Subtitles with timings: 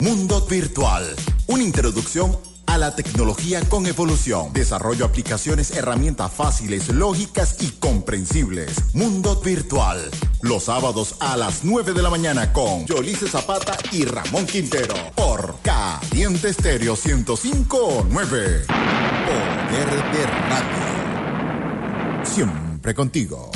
[0.00, 1.16] Mundo Virtual.
[1.46, 2.36] Una introducción
[2.66, 4.52] a la tecnología con evolución.
[4.52, 8.94] Desarrollo aplicaciones, herramientas fáciles, lógicas y comprensibles.
[8.94, 9.98] Mundo Virtual.
[10.42, 14.94] Los sábados a las 9 de la mañana con Yolice Zapata y Ramón Quintero.
[15.14, 18.66] Por Caliente Estéreo 1059.
[18.66, 22.24] Poder de Radio.
[22.24, 23.50] Siempre contigo.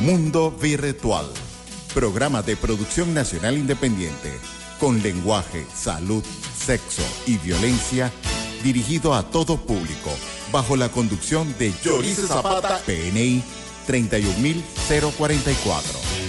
[0.00, 1.26] Mundo Virtual.
[1.94, 4.30] Programa de producción nacional independiente.
[4.78, 6.22] Con lenguaje, salud,
[6.58, 8.12] sexo y violencia
[8.62, 10.10] dirigido a todo público,
[10.52, 13.42] bajo la conducción de Yorice Zapata, PNI
[13.86, 16.25] 31044.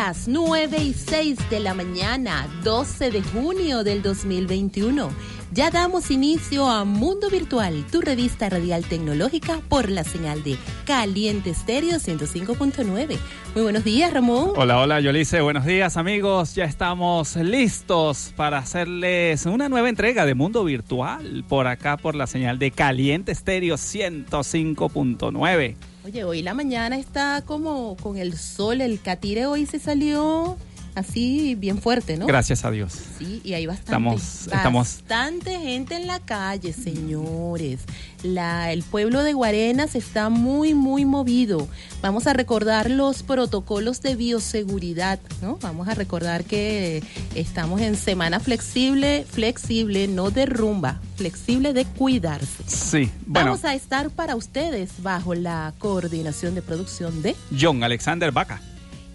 [0.00, 5.10] Días, 9 y 6 de la mañana, 12 de junio del 2021.
[5.52, 10.56] Ya damos inicio a Mundo Virtual, tu revista radial tecnológica por la señal de
[10.86, 13.18] Caliente Estéreo 105.9.
[13.54, 14.52] Muy buenos días, Ramón.
[14.56, 15.42] Hola, hola, Yolice.
[15.42, 16.54] Buenos días, amigos.
[16.54, 22.26] Ya estamos listos para hacerles una nueva entrega de Mundo Virtual por acá por la
[22.26, 25.89] señal de Caliente Estéreo 105.9.
[26.02, 30.56] Oye, hoy la mañana está como con el sol, el catire hoy se salió
[30.94, 32.26] así bien fuerte, ¿no?
[32.26, 32.92] Gracias a Dios.
[33.18, 37.80] Sí, y hay bastante, Estamos- estamos- bastante gente en la calle, señores.
[38.22, 41.68] La, el pueblo de Guarenas está muy, muy movido.
[42.02, 45.58] Vamos a recordar los protocolos de bioseguridad, ¿no?
[45.62, 47.02] Vamos a recordar que
[47.34, 52.62] estamos en semana flexible, flexible, no de rumba, flexible de cuidarse.
[52.66, 58.32] Sí, bueno, Vamos a estar para ustedes bajo la coordinación de producción de John Alexander
[58.32, 58.60] Vaca,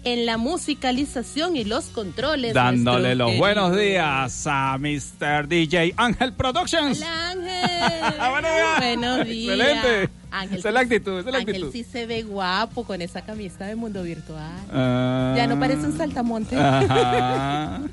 [0.06, 2.54] en la musicalización y los controles.
[2.54, 5.48] dándole los buenos días a Mr.
[5.48, 6.98] DJ Ángel Productions.
[6.98, 8.20] Hola, Ángel.
[8.30, 8.78] Buenos días.
[8.78, 9.58] Buenos días.
[9.58, 10.10] Excelente.
[10.40, 11.72] Ángel, Esa es la actitud, esa es la Ángel actitud.
[11.72, 14.50] sí se ve guapo con esa camisa de mundo virtual.
[14.70, 15.34] Ah.
[15.36, 16.56] Ya no parece un saltamonte.
[16.56, 17.82] Ajá.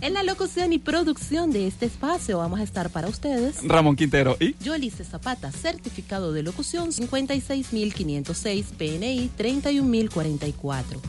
[0.00, 3.66] En la locución y producción de este espacio vamos a estar para ustedes.
[3.66, 11.00] Ramón Quintero y Yolice Zapata, certificado de locución 56506, PNI 31044.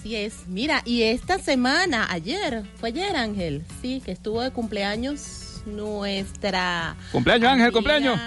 [0.02, 0.48] Así es.
[0.48, 6.96] Mira, y esta semana, ayer, fue ayer Ángel, sí, que estuvo de cumpleaños nuestra...
[7.12, 8.18] Cumpleaños, Ángel, cumpleaños.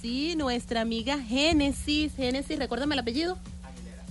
[0.00, 2.16] Sí, nuestra amiga Génesis.
[2.16, 3.36] Génesis, recuérdame el apellido.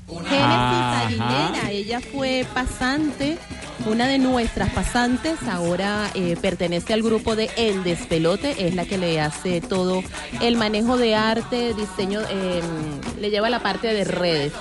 [0.07, 0.29] Génesis.
[0.37, 3.39] Aguilera, ella fue pasante,
[3.87, 8.99] una de nuestras pasantes, ahora eh, pertenece al grupo de El Despelote, es la que
[8.99, 10.03] le hace todo
[10.39, 12.61] el manejo de arte, diseño, eh,
[13.19, 14.53] le lleva la parte de redes.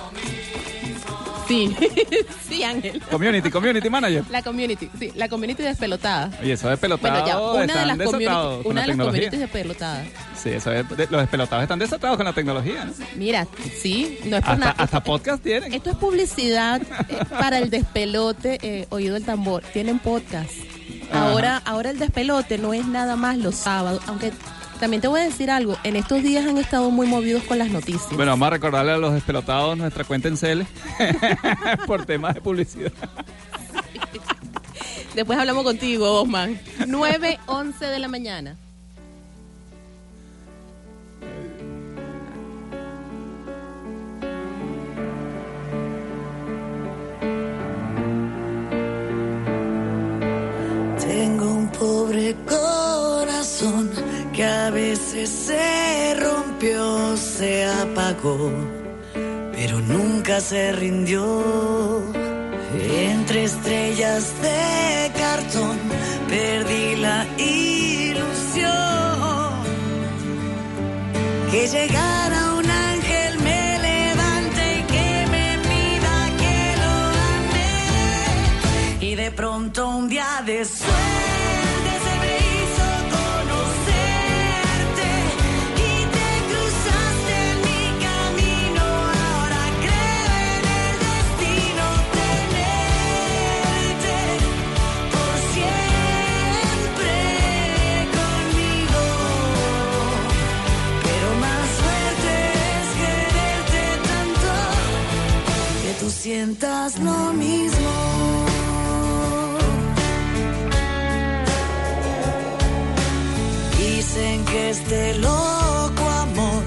[1.51, 1.75] Sí,
[2.49, 3.01] sí, Ángel.
[3.11, 4.23] Community, community manager.
[4.29, 6.31] La community, sí, la community despelotada.
[6.41, 8.31] Oye, eso de pelotado Bueno, ya, una de las community,
[8.63, 10.07] una la de las communities despelotadas.
[10.41, 12.93] Sí, eso es, de- los despelotados están desatados con la tecnología, ¿no?
[13.15, 13.47] Mira,
[13.81, 14.75] sí, no es por Hasta, nada.
[14.77, 15.73] hasta podcast tienen.
[15.73, 19.61] Esto es publicidad eh, para el despelote, eh, oído el tambor.
[19.73, 20.51] Tienen podcast.
[21.11, 21.29] Ajá.
[21.31, 24.31] Ahora, ahora el despelote no es nada más los sábados, aunque
[24.81, 25.77] también te voy a decir algo.
[25.83, 28.15] En estos días han estado muy movidos con las noticias.
[28.15, 30.65] Bueno, vamos a recordarle a los despelotados nuestra cuenta en Cele
[31.87, 32.91] por temas de publicidad.
[35.15, 36.59] Después hablamos contigo, Osman.
[36.87, 38.57] 9, 11 de la mañana.
[50.99, 53.91] Tengo un pobre corazón
[54.41, 58.51] que a veces se rompió, se apagó,
[59.53, 61.23] pero nunca se rindió.
[63.13, 65.77] Entre estrellas de cartón
[66.27, 68.71] perdí la ilusión
[71.51, 76.93] que llegara un ángel me levante y que me pida que lo
[77.37, 81.40] ame y de pronto un día de suerte
[106.21, 107.89] sientas lo mismo.
[113.79, 116.63] Dicen que este loco amor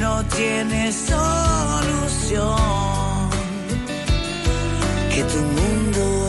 [0.00, 2.56] no tiene solución.
[5.14, 6.25] Que tu mundo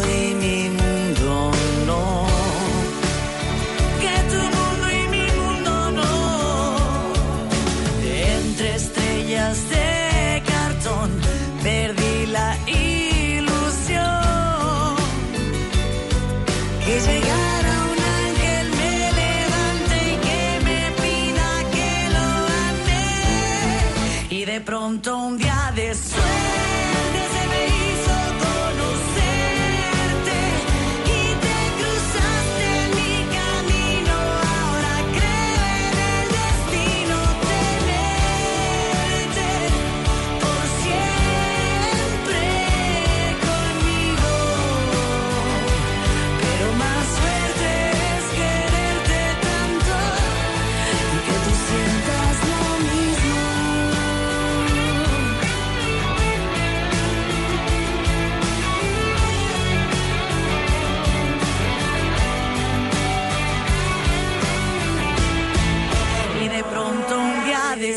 [24.97, 25.46] de pronto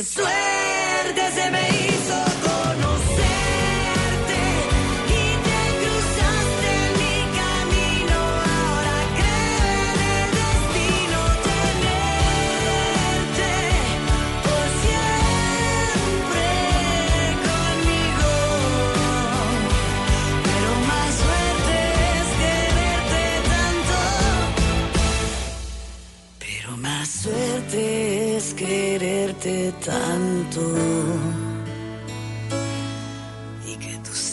[0.03, 0.50] día de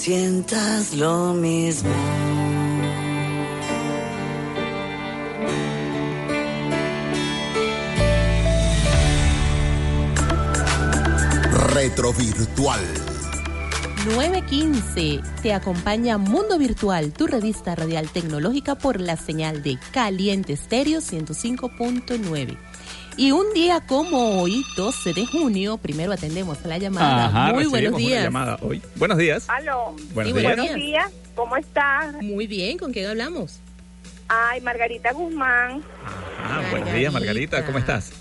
[0.07, 1.89] sientas lo mismo.
[11.73, 12.79] Retrovirtual.
[14.05, 21.01] 915 te acompaña Mundo Virtual, tu revista radial tecnológica por la señal de Caliente Estéreo
[21.01, 22.66] 105.9.
[23.17, 27.25] Y un día como hoy, 12 de junio, primero atendemos a la llamada.
[27.25, 28.23] Ajá, Muy buenos una días.
[28.23, 28.81] llamada hoy.
[28.95, 29.45] Buenos días.
[29.49, 29.95] Aló.
[30.13, 30.55] Buenos Sí, días.
[30.55, 31.11] buenos días.
[31.35, 32.13] ¿Cómo estás?
[32.21, 33.59] Muy bien, ¿con quién hablamos?
[34.27, 35.81] Ay, Margarita Guzmán.
[36.43, 37.65] Ah, buenos días, Margarita.
[37.65, 38.11] ¿Cómo estás?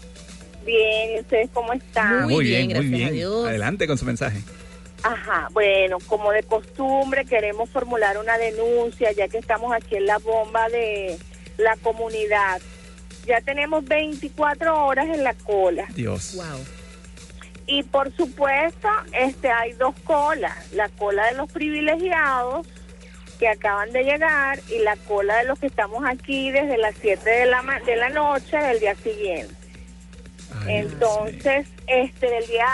[0.65, 2.29] Bien, ¿ustedes cómo están?
[2.29, 3.13] Muy bien, muy gracias a bien.
[3.13, 3.47] Dios.
[3.49, 4.41] Adelante con su mensaje.
[5.03, 10.19] Ajá, bueno, como de costumbre queremos formular una denuncia ya que estamos aquí en la
[10.19, 11.19] bomba de
[11.59, 12.61] la comunidad.
[13.27, 15.85] Ya tenemos 24 horas en la cola.
[15.95, 16.35] Dios.
[16.37, 16.65] Wow.
[17.67, 22.67] Y por supuesto, este hay dos colas, la cola de los privilegiados
[23.41, 27.29] que acaban de llegar y la cola de los que estamos aquí desde las 7
[27.29, 29.55] de la, ma- de la noche del día siguiente.
[30.69, 32.67] Entonces, este del día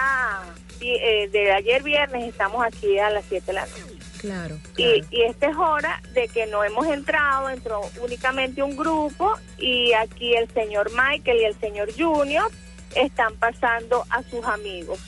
[0.80, 3.82] eh, de ayer viernes estamos aquí a las 7 de la noche.
[4.23, 4.57] Claro.
[4.76, 9.93] Y, y esta es hora de que no hemos entrado, entró únicamente un grupo y
[9.95, 12.49] aquí el señor Michael y el señor Junior
[12.95, 15.00] están pasando a sus amigos.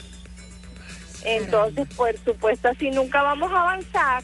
[1.23, 4.23] Entonces, por supuesto, así nunca vamos a avanzar.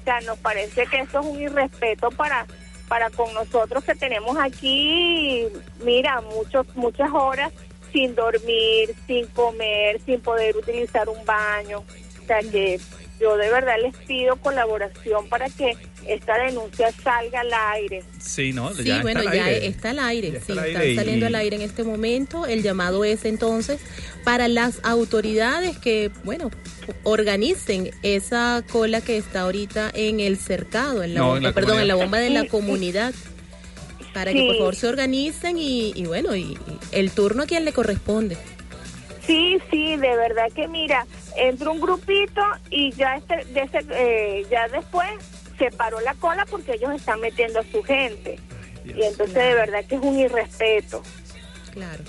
[0.00, 2.46] O sea, nos parece que esto es un irrespeto para
[2.88, 5.46] para con nosotros que tenemos aquí,
[5.84, 7.52] mira, muchos muchas horas
[7.92, 11.80] sin dormir, sin comer, sin poder utilizar un baño.
[11.80, 12.80] O sea, que
[13.20, 15.72] yo de verdad les pido colaboración para que
[16.06, 18.02] esta denuncia salga al aire.
[18.18, 18.72] Sí, ¿no?
[18.74, 19.66] Sí, Ya está bueno, al ya aire.
[19.66, 22.46] está al aire, Ya está sí, está y- saliendo al aire en este momento.
[22.46, 23.80] El llamado es entonces
[24.24, 26.50] para las autoridades que, bueno,
[27.04, 31.52] organicen esa cola que está ahorita en el cercado, en la, No, bomba- en la
[31.52, 33.12] perdón, en la bomba de la comunidad.
[34.14, 36.58] Para que por favor se organicen y, y bueno, y, y
[36.90, 38.36] el turno a quien le corresponde.
[39.30, 41.06] Sí, sí, de verdad que mira,
[41.36, 45.08] entra un grupito y ya este, de ese, eh, ya después
[45.56, 48.40] se paró la cola porque ellos están metiendo a su gente.
[48.84, 51.00] Y entonces de verdad que es un irrespeto.
[51.72, 52.02] Claro,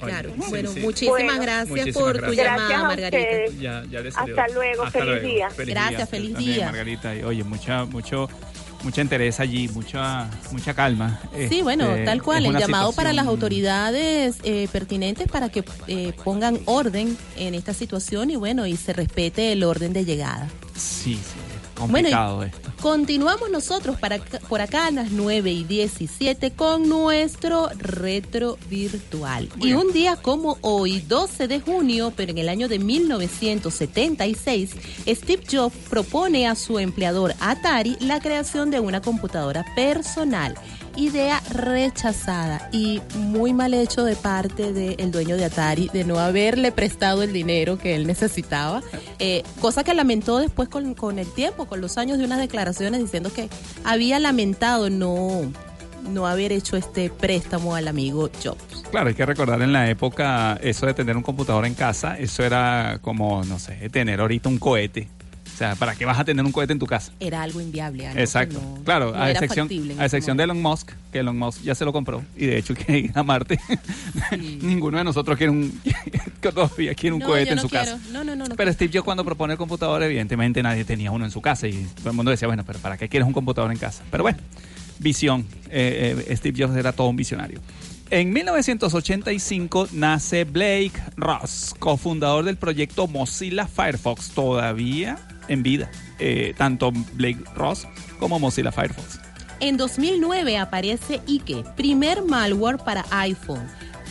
[0.00, 0.30] claro.
[0.40, 0.80] sí, bueno, sí.
[0.80, 1.42] muchísimas Bueno.
[1.42, 3.18] gracias Muchísimas por tu llamada, Gracias a Margarita.
[3.18, 3.60] ustedes.
[3.60, 4.00] Ya, ya.
[4.16, 5.48] Hasta luego, feliz día.
[5.58, 6.64] Gracias, feliz también, día.
[6.66, 7.14] Margarita.
[7.14, 8.30] Y, oye, mucha, mucho,
[8.84, 11.20] mucha interés allí, mucha, mucha calma.
[11.48, 16.12] Sí, bueno, Este, tal cual, el llamado para las autoridades eh, pertinentes para que eh,
[16.22, 20.48] pongan orden en esta situación y bueno, y se respete el orden de llegada.
[20.76, 21.20] Sí, sí,
[21.88, 22.70] Bueno, esto.
[22.80, 29.48] Continuamos nosotros para por acá a las 9 y 17 con nuestro retro virtual.
[29.60, 34.70] y un día como hoy, 12 de junio, pero en el año de 1976,
[35.06, 40.54] Steve Jobs propone a su empleador Atari la creación de una computadora personal.
[40.96, 46.72] Idea rechazada y muy mal hecho de parte del dueño de Atari de no haberle
[46.72, 48.82] prestado el dinero que él necesitaba,
[49.18, 53.00] eh, cosa que lamentó después con, con el tiempo, con los años de unas declaraciones
[53.00, 53.48] diciendo que
[53.84, 55.50] había lamentado no,
[56.08, 58.84] no haber hecho este préstamo al amigo Jobs.
[58.90, 62.44] Claro, hay que recordar en la época eso de tener un computador en casa, eso
[62.44, 65.08] era como, no sé, tener ahorita un cohete.
[65.54, 67.12] O sea, ¿para qué vas a tener un cohete en tu casa?
[67.20, 68.08] Era algo inviable.
[68.08, 68.60] algo Exacto.
[68.60, 70.42] no- claro, no a excepción, factible a excepción de.
[70.44, 73.22] Elon Musk, que Elon Musk ya se lo compró y de hecho quiere ir a
[73.22, 73.60] Marte.
[74.62, 75.80] Ninguno de nosotros quiere un
[76.40, 77.84] todavía quiere un cohete en su quiero.
[77.84, 77.98] casa.
[78.12, 81.24] No, no, no, no Pero Steve Jobs cuando propone el computador, evidentemente nadie tenía uno
[81.24, 83.70] en su casa y todo el mundo decía, bueno, pero ¿para qué quieres un computador
[83.70, 84.02] en casa?
[84.10, 84.38] Pero bueno,
[84.98, 85.46] visión.
[85.70, 87.60] Eh, eh, Steve Jobs era todo un visionario.
[88.10, 95.16] En 1985 nace Blake Ross, cofundador del proyecto Mozilla Firefox, todavía
[95.48, 95.90] en vida.
[96.18, 97.86] Eh, tanto Blake Ross
[98.18, 99.20] como Mozilla Firefox.
[99.60, 103.66] En 2009 aparece Ike, primer malware para iPhone.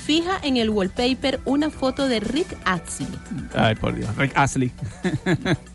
[0.06, 3.08] Fija en el wallpaper una foto de Rick Astley.
[3.56, 4.14] Ay, por Dios.
[4.18, 4.72] Rick Astley.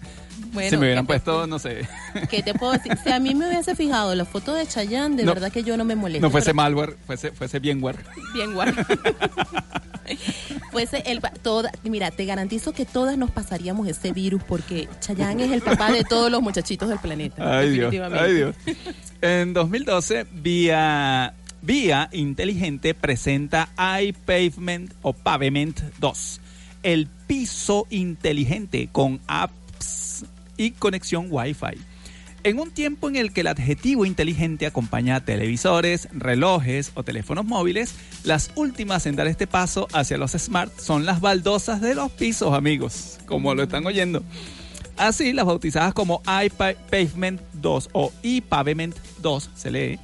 [0.52, 1.87] Bueno, si me hubieran ¿qué te- puesto, no sé.
[2.30, 2.96] ¿Qué te puedo decir?
[3.02, 5.34] Si a mí me hubiese fijado la foto de Chayanne, de No.
[5.34, 6.26] verdad que yo no me molesto.
[6.26, 7.96] No fuese pero- malware, fuese, fuese bienware.
[8.34, 8.87] Bien guarda.
[10.72, 15.52] Fuese el toda, mira, te garantizo que todas nos pasaríamos ese virus porque Chayanne es
[15.52, 17.58] el papá de todos los muchachitos del planeta.
[17.58, 18.56] Ay Dios, ay Dios.
[19.20, 23.68] En 2012, Vía, Vía Inteligente presenta
[24.00, 26.40] iPavement o Pavement 2,
[26.84, 30.24] el piso inteligente con apps
[30.59, 31.79] y conexión Wi-Fi.
[32.44, 37.44] En un tiempo en el que el adjetivo inteligente acompaña a televisores, relojes o teléfonos
[37.44, 42.12] móviles, las últimas en dar este paso hacia los smart son las baldosas de los
[42.12, 44.23] pisos, amigos, como lo están oyendo.
[44.97, 49.99] Así, las bautizadas como iPavement 2 o iPavement 2, se lee,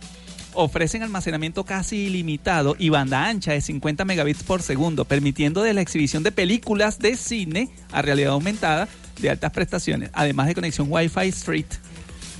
[0.55, 5.81] ofrecen almacenamiento casi ilimitado y banda ancha de 50 megabits por segundo, permitiendo de la
[5.81, 8.89] exhibición de películas de cine a realidad aumentada
[9.21, 11.67] de altas prestaciones, además de conexión Wi-Fi Street.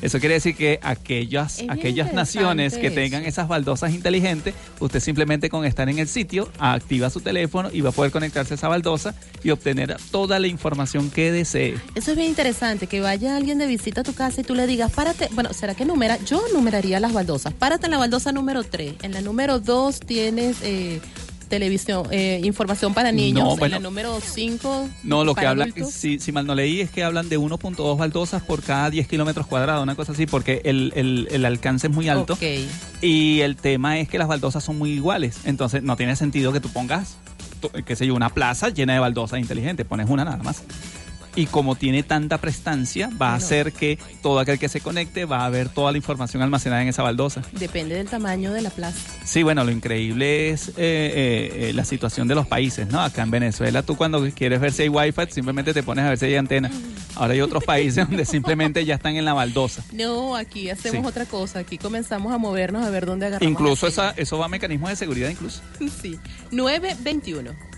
[0.05, 5.65] Eso quiere decir que aquellas, aquellas naciones que tengan esas baldosas inteligentes, usted simplemente con
[5.65, 9.15] estar en el sitio activa su teléfono y va a poder conectarse a esa baldosa
[9.43, 11.77] y obtener toda la información que desee.
[11.95, 14.67] Eso es bien interesante, que vaya alguien de visita a tu casa y tú le
[14.67, 16.19] digas, párate, bueno, ¿será que numera?
[16.25, 17.55] Yo numeraría las baldosas.
[17.55, 18.97] Párate en la baldosa número 3.
[19.03, 21.01] En la número 2 tienes eh,
[21.49, 24.89] televisión, eh, información para niños, en la número 5.
[25.03, 28.43] No, lo que habla, si, si, mal no leí, es que hablan de 1.2 baldosas
[28.43, 30.93] por cada 10 kilómetros cuadrados, una cosa así, porque el,
[31.31, 32.39] el, alcance es muy alto.
[33.01, 36.61] Y el tema es que las baldosas son muy iguales, entonces no tiene sentido que
[36.61, 37.17] tú pongas,
[37.85, 40.63] qué sé yo, una plaza llena de baldosas inteligentes, pones una nada más
[41.37, 45.45] y como tiene tanta prestancia, va a hacer que todo aquel que se conecte va
[45.45, 47.43] a ver toda la información almacenada en esa baldosa.
[47.53, 48.99] Depende del tamaño de la plaza.
[49.25, 53.01] Sí, bueno, lo increíble es eh, eh, eh, la situación de los países, ¿no?
[53.01, 56.19] Acá en Venezuela tú cuando quieres ver si hay wifi simplemente te pones a ver
[56.19, 56.71] si hay antena.
[57.17, 59.85] Ahora hay otros países donde simplemente ya están en la baldosa.
[59.93, 63.49] No, aquí hacemos otra cosa, aquí comenzamos a movernos a ver dónde agarrar.
[63.49, 65.61] Incluso esa, eso va a mecanismos de seguridad incluso.
[66.03, 66.19] Sí,
[66.51, 67.74] 921.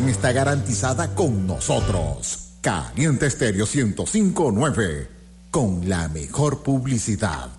[0.00, 2.54] está garantizada con nosotros.
[2.62, 5.08] Caliente Estéreo 1059,
[5.50, 7.51] con la mejor publicidad.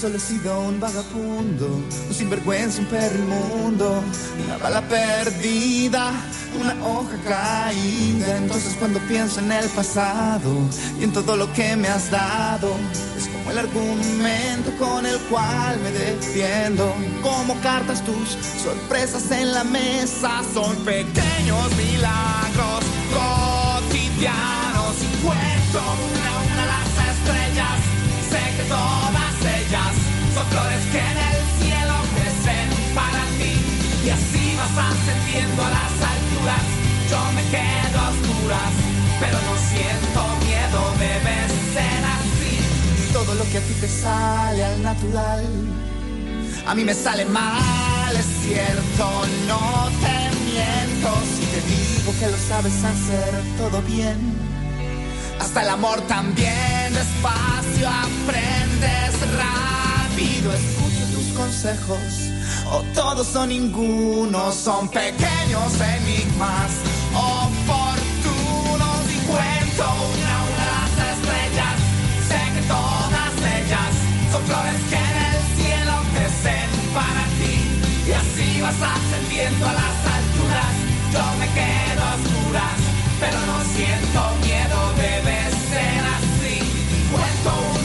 [0.00, 1.66] Solo he sido un vagabundo,
[2.08, 4.02] un sinvergüenza, un perro inmundo,
[4.46, 6.12] una bala perdida,
[6.58, 8.38] una hoja caída.
[8.38, 10.50] Entonces cuando pienso en el pasado
[10.98, 12.74] y en todo lo que me has dado,
[13.18, 16.94] es como el argumento con el cual me defiendo.
[17.20, 24.96] Como cartas tus sorpresas en la mesa son pequeños milagros cotidianos.
[25.22, 27.78] Cuento una a una las estrellas,
[28.30, 28.99] sé que flores
[30.92, 33.54] que en el cielo crecen para ti.
[34.04, 36.64] Y así vas ascendiendo a las alturas,
[37.10, 38.72] yo me quedo a oscuras,
[39.20, 41.36] pero no siento miedo, debe
[41.74, 43.12] ser así.
[43.12, 45.44] Todo lo que a ti te sale al natural,
[46.66, 49.04] a mí me sale mal, es cierto,
[49.46, 50.16] no te
[50.48, 51.10] miento.
[51.34, 54.18] Si te digo que lo sabes hacer todo bien,
[55.40, 56.92] hasta el amor también.
[56.92, 59.14] Despacio aprendes
[60.24, 62.30] escucho tus consejos.
[62.70, 66.70] O todos o ninguno son pequeños enigmas
[67.14, 71.76] oportunos y cuento una a una las estrellas.
[72.28, 73.92] Sé que todas ellas
[74.32, 77.56] son flores que en el cielo crecen para ti.
[78.08, 80.74] Y así vas ascendiendo a las alturas.
[81.14, 82.78] Yo me quedo a oscuras,
[83.20, 85.38] pero no siento miedo, debe
[85.70, 86.56] ser así.
[87.10, 87.79] Cuento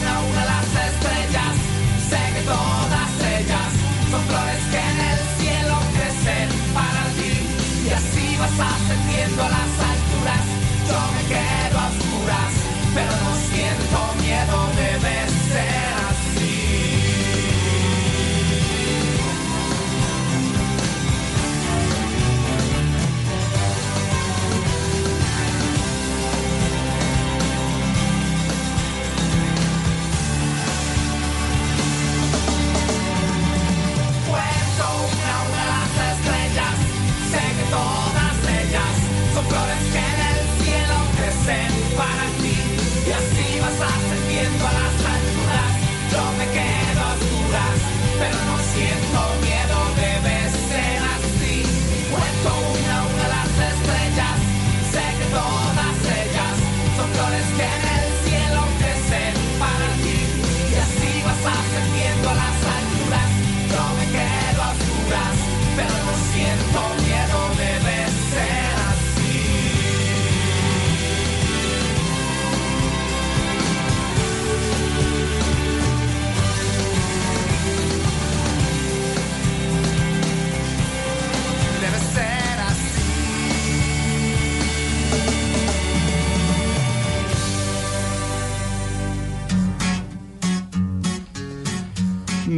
[12.96, 14.05] pero no siento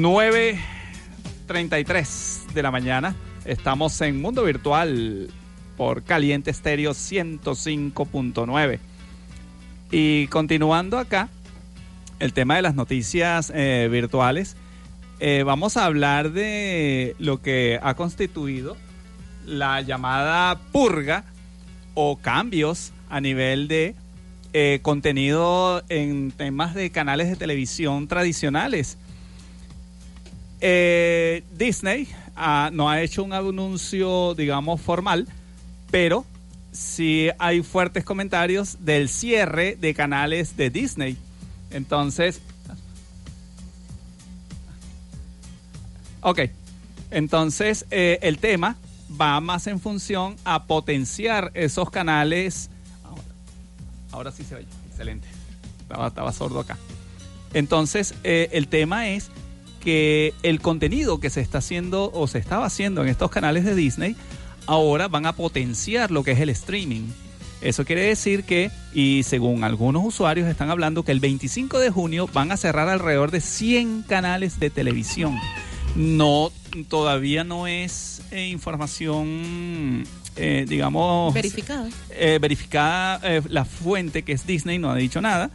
[0.02, 3.16] 9.33 de la mañana.
[3.44, 5.28] Estamos en Mundo Virtual
[5.76, 8.78] por Caliente Estéreo 105.9.
[9.90, 11.28] Y continuando acá,
[12.20, 14.56] el tema de las noticias eh, virtuales,
[15.18, 18.76] eh, vamos a hablar de lo que ha constituido
[19.46, 21.24] la llamada purga
[21.94, 23.96] o cambios a nivel de
[24.52, 28.96] eh, contenido en temas de canales de televisión tradicionales.
[30.60, 35.26] Eh, Disney ah, no ha hecho un anuncio, digamos, formal,
[35.90, 36.24] pero
[36.72, 41.16] sí hay fuertes comentarios del cierre de canales de Disney.
[41.70, 42.40] Entonces,
[46.22, 46.40] ok,
[47.10, 48.76] entonces eh, el tema
[49.20, 52.70] va más en función a potenciar esos canales.
[54.12, 55.28] Ahora, sí se oye, excelente.
[55.82, 56.76] Estaba, estaba sordo acá.
[57.54, 59.30] Entonces, eh, el tema es
[59.80, 63.74] que el contenido que se está haciendo o se estaba haciendo en estos canales de
[63.74, 64.16] Disney
[64.66, 67.06] ahora van a potenciar lo que es el streaming.
[67.60, 72.28] Eso quiere decir que, y según algunos usuarios están hablando, que el 25 de junio
[72.32, 75.36] van a cerrar alrededor de 100 canales de televisión.
[75.96, 76.52] No,
[76.88, 80.04] todavía no es eh, información,
[80.36, 81.34] eh, digamos...
[81.34, 81.88] Verificada.
[82.10, 85.50] eh, verificada eh, la fuente que es Disney, no ha dicho nada.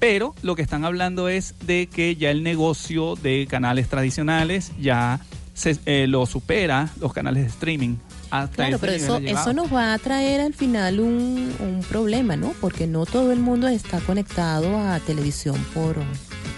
[0.00, 5.20] Pero lo que están hablando es de que ya el negocio de canales tradicionales ya
[5.54, 7.96] se, eh, lo supera los canales de streaming.
[8.30, 12.54] Hasta Claro, pero eso, eso nos va a traer al final un, un problema, ¿no?
[12.60, 15.96] Porque no todo el mundo está conectado a televisión por,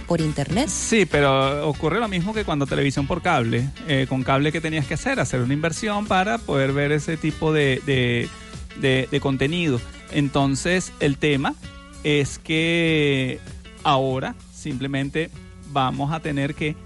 [0.06, 0.68] por internet.
[0.68, 3.68] Sí, pero ocurre lo mismo que cuando televisión por cable.
[3.88, 7.52] Eh, con cable que tenías que hacer, hacer una inversión para poder ver ese tipo
[7.54, 8.28] de, de,
[8.80, 9.80] de- de contenido.
[10.12, 11.54] Entonces, el tema
[12.04, 13.38] es que
[13.84, 15.30] ahora simplemente
[15.72, 16.76] vamos a tener que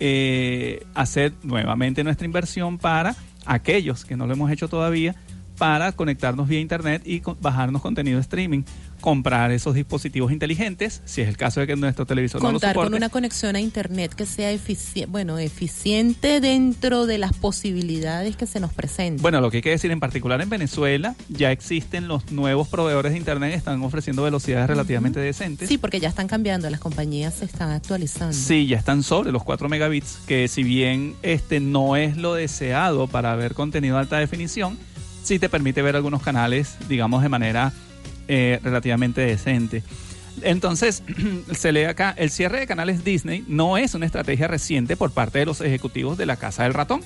[0.00, 3.14] eh, hacer nuevamente nuestra inversión para
[3.46, 5.14] aquellos que no lo hemos hecho todavía,
[5.58, 8.62] para conectarnos vía internet y bajarnos contenido streaming,
[9.04, 12.70] comprar esos dispositivos inteligentes, si es el caso de que nuestro televisor no lo Contar
[12.70, 12.90] soporte.
[12.90, 18.46] con una conexión a internet que sea eficiente, bueno, eficiente dentro de las posibilidades que
[18.46, 19.20] se nos presentan.
[19.20, 23.12] Bueno, lo que hay que decir en particular en Venezuela, ya existen los nuevos proveedores
[23.12, 25.68] de internet que están ofreciendo velocidades relativamente decentes.
[25.68, 28.32] sí, porque ya están cambiando, las compañías se están actualizando.
[28.32, 33.06] Sí, ya están sobre los 4 megabits, que si bien este no es lo deseado
[33.06, 34.78] para ver contenido de alta definición,
[35.22, 37.74] sí te permite ver algunos canales, digamos, de manera
[38.28, 39.82] eh, relativamente decente.
[40.42, 41.02] Entonces,
[41.52, 45.38] se lee acá, el cierre de canales Disney no es una estrategia reciente por parte
[45.38, 47.02] de los ejecutivos de la Casa del Ratón.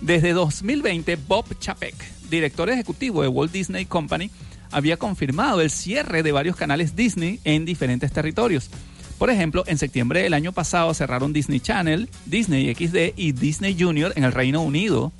[0.00, 1.94] Desde 2020, Bob Chapek,
[2.30, 4.30] director ejecutivo de Walt Disney Company,
[4.70, 8.70] había confirmado el cierre de varios canales Disney en diferentes territorios.
[9.18, 14.12] Por ejemplo, en septiembre del año pasado cerraron Disney Channel, Disney XD y Disney Junior
[14.16, 15.12] en el Reino Unido.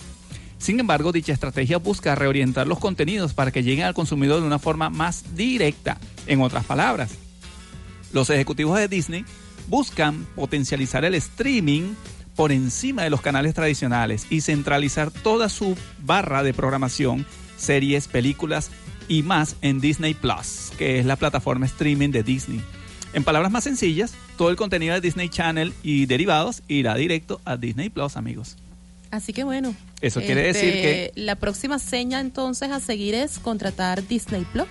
[0.58, 4.58] Sin embargo, dicha estrategia busca reorientar los contenidos para que lleguen al consumidor de una
[4.58, 5.98] forma más directa.
[6.26, 7.12] En otras palabras,
[8.12, 9.24] los ejecutivos de Disney
[9.68, 11.94] buscan potencializar el streaming
[12.34, 18.70] por encima de los canales tradicionales y centralizar toda su barra de programación, series, películas
[19.08, 22.60] y más en Disney Plus, que es la plataforma streaming de Disney.
[23.14, 27.56] En palabras más sencillas, todo el contenido de Disney Channel y derivados irá directo a
[27.56, 28.56] Disney Plus, amigos.
[29.10, 29.74] Así que bueno.
[30.00, 34.66] Eso quiere este, decir que- La próxima seña entonces a seguir es contratar Disney Plus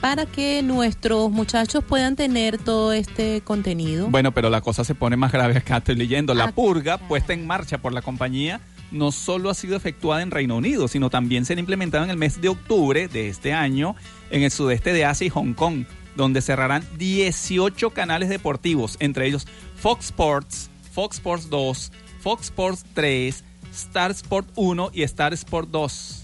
[0.00, 4.08] para que nuestros muchachos puedan tener todo este contenido.
[4.08, 6.32] Bueno, pero la cosa se pone más grave acá, estoy leyendo.
[6.34, 7.08] La Ah, purga claro.
[7.08, 8.60] puesta en marcha por la compañía
[8.92, 12.40] no solo ha sido efectuada en Reino Unido, sino también será implementada en el mes
[12.40, 13.96] de octubre de este año
[14.30, 19.46] en el sudeste de Asia y Hong Kong, donde cerrarán 18 canales deportivos, entre ellos
[19.76, 23.42] Fox Sports, Fox Sports 2, Fox Sports 3,
[23.76, 26.22] Star Sport 1 y Star Sport 2.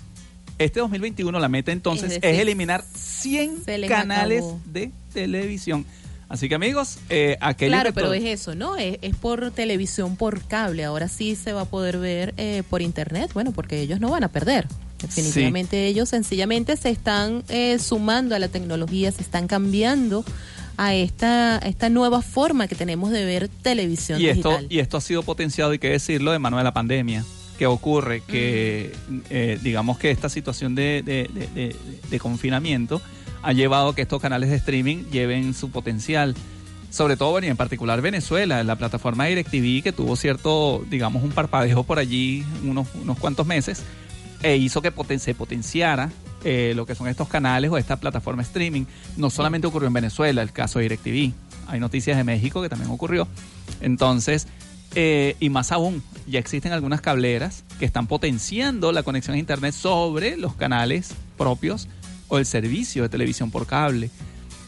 [0.58, 4.60] Este 2021 la meta entonces Es eliminar 100 se les canales acabó.
[4.66, 5.86] de televisión.
[6.28, 8.76] Así que amigos, eh, aquellos Claro, pero es eso, ¿no?
[8.76, 10.84] Es, es por televisión, por cable.
[10.84, 14.24] Ahora sí se va a poder ver eh, por internet, bueno, porque ellos no van
[14.24, 14.66] a perder.
[15.02, 20.24] Definitivamente ellos sencillamente se están eh, sumando a la tecnología, se están cambiando
[20.76, 24.96] a esta, a esta nueva forma que tenemos de ver televisión y esto y esto
[24.96, 27.26] ha sido potenciado hay que decirlo de mano de la pandemia
[27.58, 28.92] que ocurre que
[29.30, 31.76] eh, digamos que esta situación de, de- de- de-
[32.10, 33.00] de confinamiento
[33.42, 36.34] ha llevado a que estos canales de streaming lleven su potencial
[36.90, 41.30] sobre todo bueno, y en particular Venezuela la plataforma DirecTV que tuvo cierto digamos un
[41.30, 43.82] parpadeo por allí unos unos cuantos meses
[44.42, 46.10] e hizo que poten- se potenciara
[46.44, 48.84] eh, lo que son estos canales o esta plataforma streaming.
[49.16, 51.32] No solamente ocurrió en Venezuela, el caso de DirecTV.
[51.68, 53.28] Hay noticias de México que también ocurrió.
[53.80, 54.48] Entonces,
[54.94, 59.74] eh, y más aún, ya existen algunas cableras que están potenciando la conexión a Internet
[59.74, 61.88] sobre los canales propios
[62.28, 64.10] o el servicio de televisión por cable.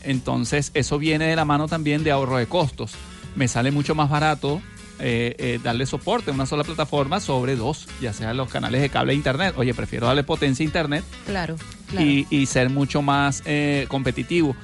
[0.02, 2.92] Entonces, eso viene de la mano también de ahorro de costos.
[3.36, 4.60] Me sale mucho más barato
[4.98, 8.90] eh, eh, darle soporte a una sola plataforma sobre dos, ya sean los canales de
[8.90, 9.54] cable e internet.
[9.56, 11.56] Oye, prefiero darle potencia a internet Claro,
[11.88, 12.06] claro.
[12.06, 14.54] y, y ser mucho más eh, competitivo.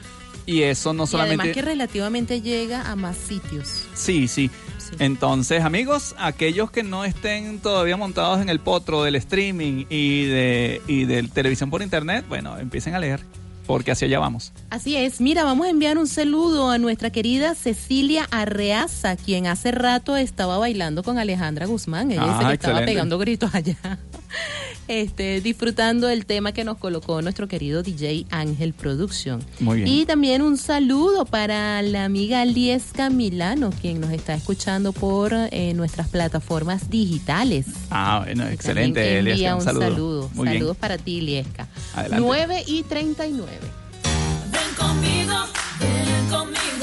[0.46, 1.42] Y eso no Y solamente...
[1.42, 3.84] además que relativamente llega a más sitios.
[3.94, 4.50] Sí, sí.
[4.90, 4.96] Sí.
[4.98, 10.82] Entonces, amigos, aquellos que no estén todavía montados en el potro del streaming y de,
[10.86, 13.20] y de televisión por internet, bueno, empiecen a leer,
[13.66, 14.52] porque hacia allá vamos.
[14.70, 19.70] Así es, mira, vamos a enviar un saludo a nuestra querida Cecilia Arreaza, quien hace
[19.70, 22.10] rato estaba bailando con Alejandra Guzmán.
[22.12, 22.86] Ella Ah, dice que estaba excelente.
[22.92, 23.76] pegando gritos allá.
[24.88, 29.40] Este, disfrutando del tema que nos colocó nuestro querido DJ Ángel Production.
[29.60, 29.88] Muy bien.
[29.88, 35.74] Y también un saludo para la amiga Liesca Milano, quien nos está escuchando por eh,
[35.74, 37.66] nuestras plataformas digitales.
[37.90, 39.82] Ah, bueno, excelente, envía Elias, un un saludo.
[39.90, 40.30] saludo.
[40.34, 40.58] Muy bien.
[40.58, 41.68] Saludos para ti, Liesca.
[41.94, 42.26] Adelante.
[42.26, 43.52] 9 y 39.
[44.50, 45.34] Ven conmigo,
[45.78, 46.79] ven conmigo,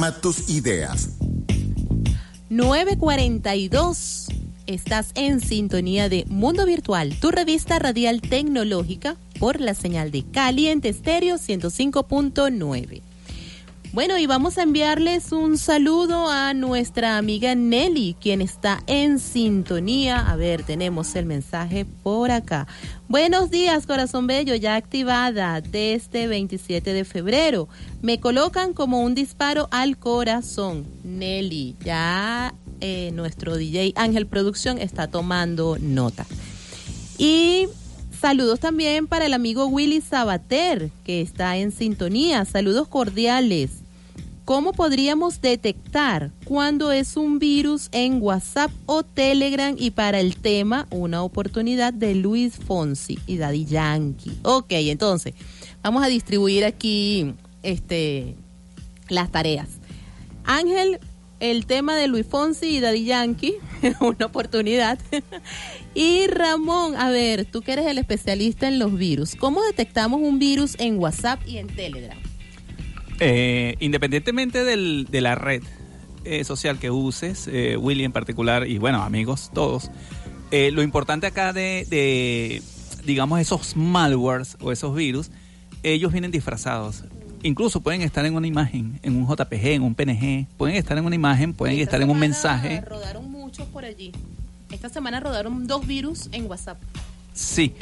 [0.00, 1.10] Tus ideas.
[2.48, 4.28] 942.
[4.66, 10.88] Estás en sintonía de Mundo Virtual, tu revista radial tecnológica por la señal de Caliente
[10.88, 13.02] Estéreo 105.9.
[13.92, 20.30] Bueno, y vamos a enviarles un saludo a nuestra amiga Nelly, quien está en sintonía.
[20.30, 22.66] A ver, tenemos el mensaje por acá.
[23.10, 27.68] Buenos días, corazón bello, ya activada desde 27 de febrero.
[28.02, 30.86] Me colocan como un disparo al corazón.
[31.02, 36.24] Nelly, ya eh, nuestro DJ Ángel Producción está tomando nota.
[37.18, 37.66] Y
[38.16, 42.44] saludos también para el amigo Willy Sabater, que está en sintonía.
[42.44, 43.79] Saludos cordiales.
[44.44, 49.76] ¿Cómo podríamos detectar cuando es un virus en WhatsApp o Telegram?
[49.78, 54.38] Y para el tema, una oportunidad de Luis Fonsi y Daddy Yankee.
[54.42, 55.34] Ok, entonces,
[55.82, 58.34] vamos a distribuir aquí este,
[59.08, 59.68] las tareas.
[60.44, 60.98] Ángel,
[61.38, 63.54] el tema de Luis Fonsi y Daddy Yankee,
[64.00, 64.98] una oportunidad.
[65.94, 70.38] y Ramón, a ver, tú que eres el especialista en los virus, ¿cómo detectamos un
[70.38, 72.18] virus en WhatsApp y en Telegram?
[73.20, 75.62] Eh, independientemente del- de la red
[76.24, 79.90] eh, social que uses, eh, Willy en particular, y bueno, amigos todos,
[80.50, 82.62] eh, lo importante acá de, de,
[83.04, 85.30] digamos, esos malwares o esos virus,
[85.82, 87.04] ellos vienen disfrazados.
[87.42, 91.06] Incluso pueden estar en una imagen, en un JPG, en un PNG, pueden estar en
[91.06, 92.82] una imagen, pueden Esta estar en un mensaje.
[92.82, 94.12] Rodaron muchos por allí.
[94.70, 96.78] Esta semana rodaron dos virus en WhatsApp.
[97.32, 97.72] Sí.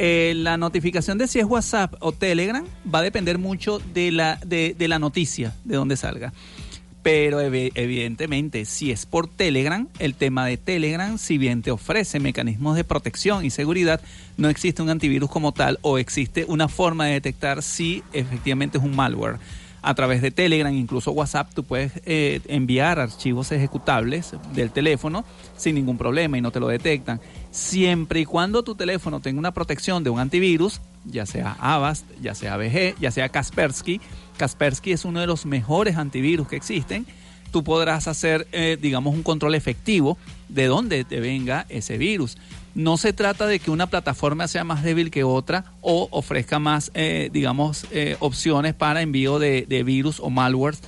[0.00, 4.36] Eh, la notificación de si es WhatsApp o Telegram va a depender mucho de la,
[4.46, 6.32] de, la noticia, de dónde salga.
[7.02, 12.20] Pero evi- evidentemente, si es por Telegram, el tema de Telegram, si bien te ofrece
[12.20, 14.00] mecanismos de protección y seguridad,
[14.36, 18.84] no existe un antivirus como tal o existe una forma de detectar si efectivamente es
[18.84, 19.38] un malware.
[19.80, 25.24] A través de Telegram, incluso WhatsApp, tú puedes eh, enviar archivos ejecutables del teléfono
[25.56, 27.20] sin ningún problema y no te lo detectan.
[27.50, 32.34] Siempre y cuando tu teléfono tenga una protección de un antivirus, ya sea Avast, ya
[32.34, 34.00] sea BG, ya sea Kaspersky.
[34.36, 37.06] Kaspersky es uno de los mejores antivirus que existen.
[37.52, 40.18] Tú podrás hacer, eh, digamos, un control efectivo
[40.48, 42.36] de dónde te venga ese virus.
[42.78, 46.92] No se trata de que una plataforma sea más débil que otra o ofrezca más,
[46.94, 50.80] eh, digamos, eh, opciones para envío de, virus o malwares,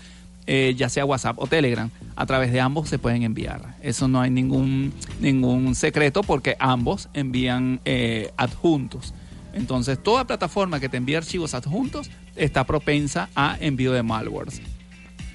[0.47, 1.91] eh, ya sea WhatsApp o Telegram.
[2.15, 3.75] A través de ambos se pueden enviar.
[3.83, 9.13] Eso no hay ningún, ningún secreto porque ambos envían eh, adjuntos.
[9.53, 14.63] Entonces, toda plataforma que te envíe archivos adjuntos está propensa a envío de malwares.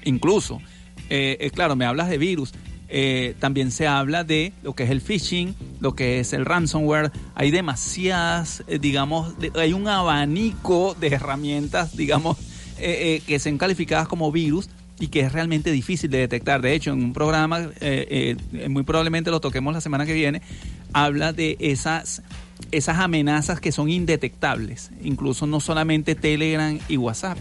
[0.04, 0.62] Incluso,
[1.10, 2.54] eh, claro, me hablas de virus.
[2.88, 7.10] Eh, también se habla de lo que es el phishing, lo que es el ransomware.
[7.34, 12.36] Hay demasiadas, eh, digamos, hay un abanico de herramientas, digamos,
[12.78, 14.68] eh, que son calificadas como virus
[14.98, 16.62] y que es realmente difícil de detectar.
[16.62, 17.70] De hecho, en un programa,
[18.68, 20.40] muy probablemente lo toquemos la semana que viene,
[20.94, 22.22] habla de esas,
[22.70, 24.90] esas amenazas que son indetectables.
[25.02, 27.36] Incluso no solamente Telegram y WhatsApp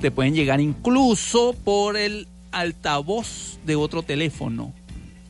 [0.00, 4.72] te pueden llegar incluso por el altavoz de otro teléfono.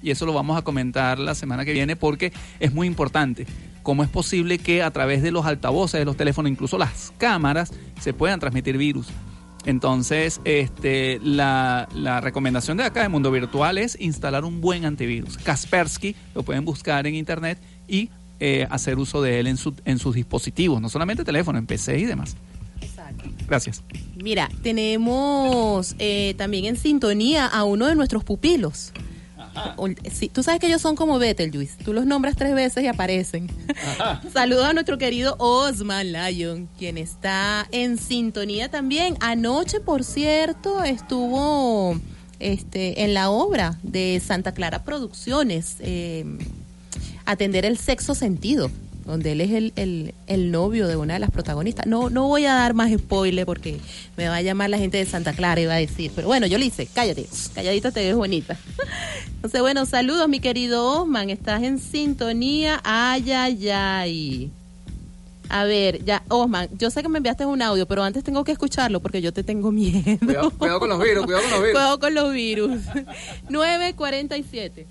[0.03, 3.47] Y eso lo vamos a comentar la semana que viene porque es muy importante.
[3.83, 7.73] ¿Cómo es posible que a través de los altavoces de los teléfonos, incluso las cámaras,
[8.01, 9.09] se puedan transmitir virus?
[9.65, 11.89] Entonces, este, la,
[12.23, 15.37] recomendación de acá de Mundo Virtual es instalar un buen antivirus.
[15.39, 17.59] Kaspersky, lo pueden buscar en internet
[17.89, 18.11] y
[18.41, 21.99] eh, hacer uso de él en, su- en sus dispositivos, no solamente teléfono, en PC
[21.99, 22.37] y demás.
[23.47, 23.83] Gracias.
[24.17, 28.93] Mira, tenemos eh, también en sintonía a uno de nuestros pupilos.
[30.13, 31.77] Sí, tú sabes que ellos son como Betelgeuse.
[31.85, 33.51] Tú los nombras tres veces y aparecen.
[34.33, 39.17] Saludos a nuestro querido Osman Lyon, quien está en sintonía también.
[39.21, 41.99] Anoche, por cierto, estuvo
[42.39, 46.25] este, en la obra de Santa Clara Producciones, eh,
[47.25, 48.71] Atender el Sexo Sentido,
[49.09, 51.87] donde él es el, el- el novio de una de las protagonistas.
[51.87, 53.79] No, no voy a dar más spoiler porque
[54.17, 56.47] me va a llamar la gente de Santa Clara y va a decir, pero bueno,
[56.47, 58.57] yo le hice, cállate, calladita te ves bonita.
[59.37, 64.51] Entonces, bueno, saludos mi querido Osman, estás en sintonía, ay, ay, ay.
[65.51, 68.53] A ver, ya, Osman, yo sé que me enviaste un audio, pero antes tengo que
[68.53, 70.03] escucharlo porque yo te tengo miedo.
[70.19, 71.73] Cuidado, cuidado con los virus, cuidado con los virus.
[71.73, 72.81] Cuidado con los virus.
[73.49, 74.87] 947.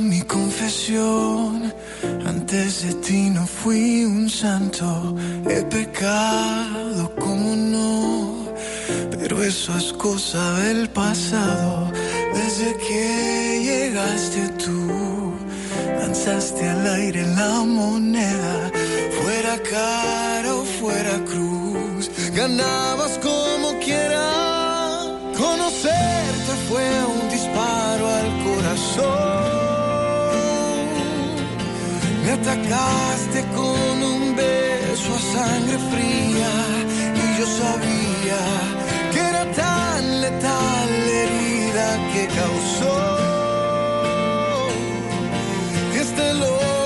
[0.00, 1.72] Mi confesión.
[2.26, 5.14] Antes de ti no fui un santo.
[5.48, 8.46] He pecado, como no.
[9.10, 11.90] Pero eso es cosa del pasado.
[12.34, 15.32] Desde que llegaste tú,
[15.98, 18.70] lanzaste al aire la moneda,
[19.20, 24.26] fuera cara o fuera cruz, ganabas como quiera.
[25.36, 28.35] Conocerte fue un disparo al
[32.24, 36.52] Me atacaste con un beso a sangre fría
[37.14, 38.40] y yo sabía
[39.12, 42.96] que era tan letal la herida que causó
[46.00, 46.85] este loco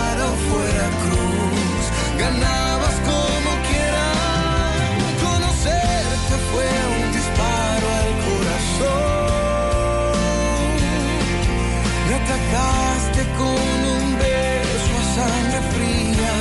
[0.49, 1.83] fuera cruz,
[2.19, 4.75] ganabas como quieras,
[5.25, 9.31] conocerte fue un disparo al corazón,
[12.07, 16.33] me atacaste con un beso a sangre fría.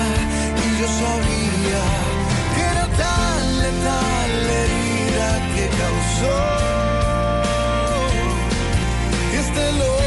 [0.63, 1.85] Y yo sabía
[2.55, 6.39] que era tan letal la herida que causó.
[9.41, 10.00] Este loco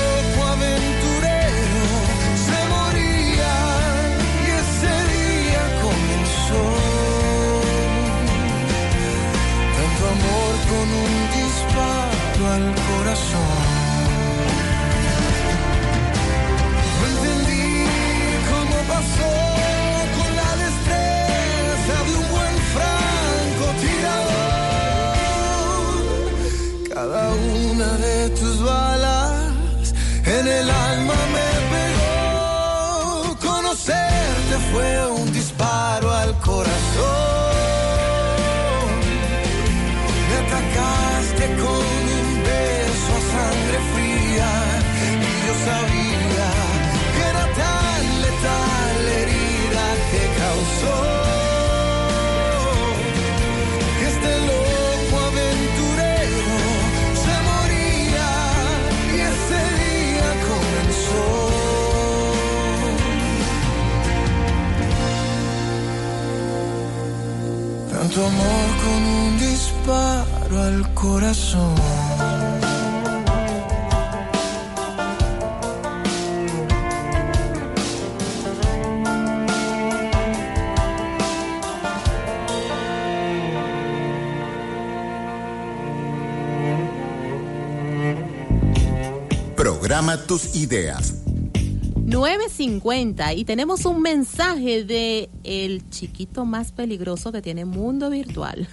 [90.17, 91.23] Tus ideas.
[91.25, 98.67] 9.50 y tenemos un mensaje de el chiquito más peligroso que tiene mundo virtual.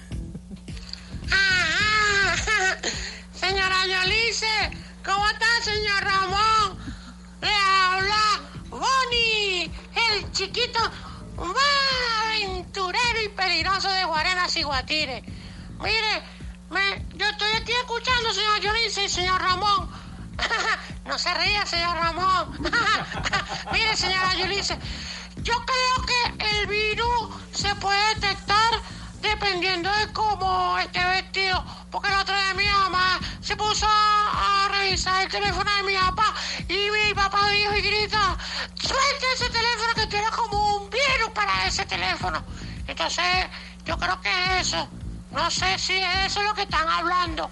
[44.61, 44.88] Eso.
[45.32, 47.48] No sé si es eso lo que están hablando.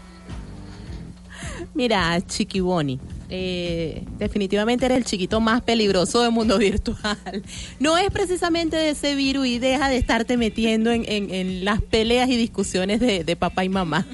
[1.74, 2.98] Mira, Chiqui Bonnie,
[3.30, 7.42] eh, definitivamente eres el chiquito más peligroso del mundo virtual.
[7.78, 11.80] No es precisamente de ese virus y deja de estarte metiendo en, en- en las
[11.82, 14.06] peleas y discusiones de, de papá y mamá.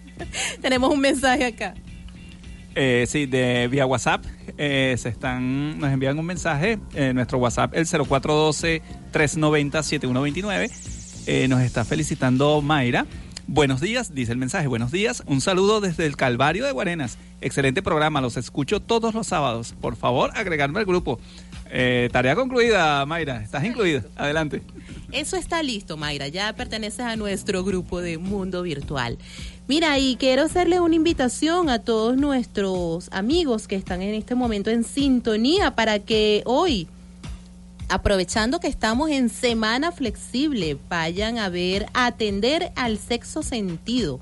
[0.62, 1.74] Tenemos un mensaje acá.
[2.74, 4.24] Eh, sí, de vía WhatsApp.
[4.56, 6.78] eh, se están, nos envían un mensaje.
[6.94, 10.70] eh, nuestro WhatsApp, el 0412-390-7129.
[11.26, 13.06] Eh, nos está felicitando Mayra.
[13.46, 14.66] Buenos días, dice el mensaje.
[14.66, 15.22] Buenos días.
[15.26, 17.18] Un saludo desde el Calvario de Guarenas.
[17.40, 18.20] Excelente programa.
[18.20, 19.74] Los escucho todos los sábados.
[19.80, 21.18] Por favor, agregarme al grupo.
[21.70, 23.42] Eh, tarea concluida, Mayra.
[23.42, 24.04] Estás incluida.
[24.16, 24.62] Adelante.
[25.10, 26.28] Eso está listo, Mayra.
[26.28, 29.18] Ya perteneces a nuestro grupo de Mundo Virtual.
[29.68, 34.70] Mira, y quiero hacerle una invitación a todos nuestros amigos que están en este momento
[34.70, 36.88] en sintonía para que hoy,
[37.92, 44.20] aprovechando que estamos en semana flexible, vayan a ver Atender al Sexo Sentido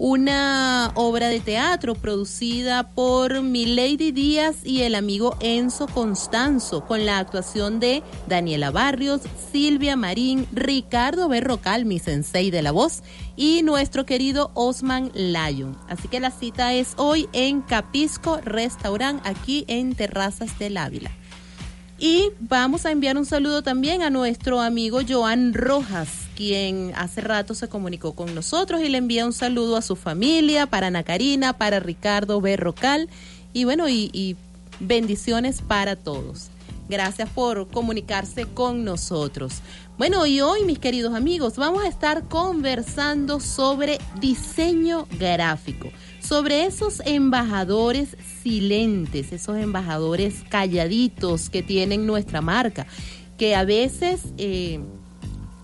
[0.00, 7.18] una obra de teatro producida por Milady Díaz y el amigo Enzo Constanzo, con la
[7.18, 9.20] actuación de Daniela Barrios,
[9.52, 13.02] Silvia Marín, Ricardo Berrocal, mi sensei de la voz,
[13.36, 15.76] y nuestro querido Osman Lyon.
[15.86, 21.10] Así que la cita es hoy en Capisco Restaurant, aquí en Terrazas del Ávila.
[22.02, 27.54] Y vamos a enviar un saludo también a nuestro amigo Joan Rojas, quien hace rato
[27.54, 31.58] se comunicó con nosotros y le envía un saludo a su familia, para Ana Karina,
[31.58, 33.10] para Ricardo Berrocal
[33.52, 34.36] y bueno, y, y
[34.80, 36.48] bendiciones para todos.
[36.88, 39.60] Gracias por comunicarse con nosotros.
[39.98, 45.90] Bueno, y hoy, mis queridos amigos, vamos a estar conversando sobre diseño gráfico,
[46.30, 52.86] sobre esos embajadores silentes, esos embajadores calladitos que tienen nuestra marca,
[53.36, 54.78] que a veces eh,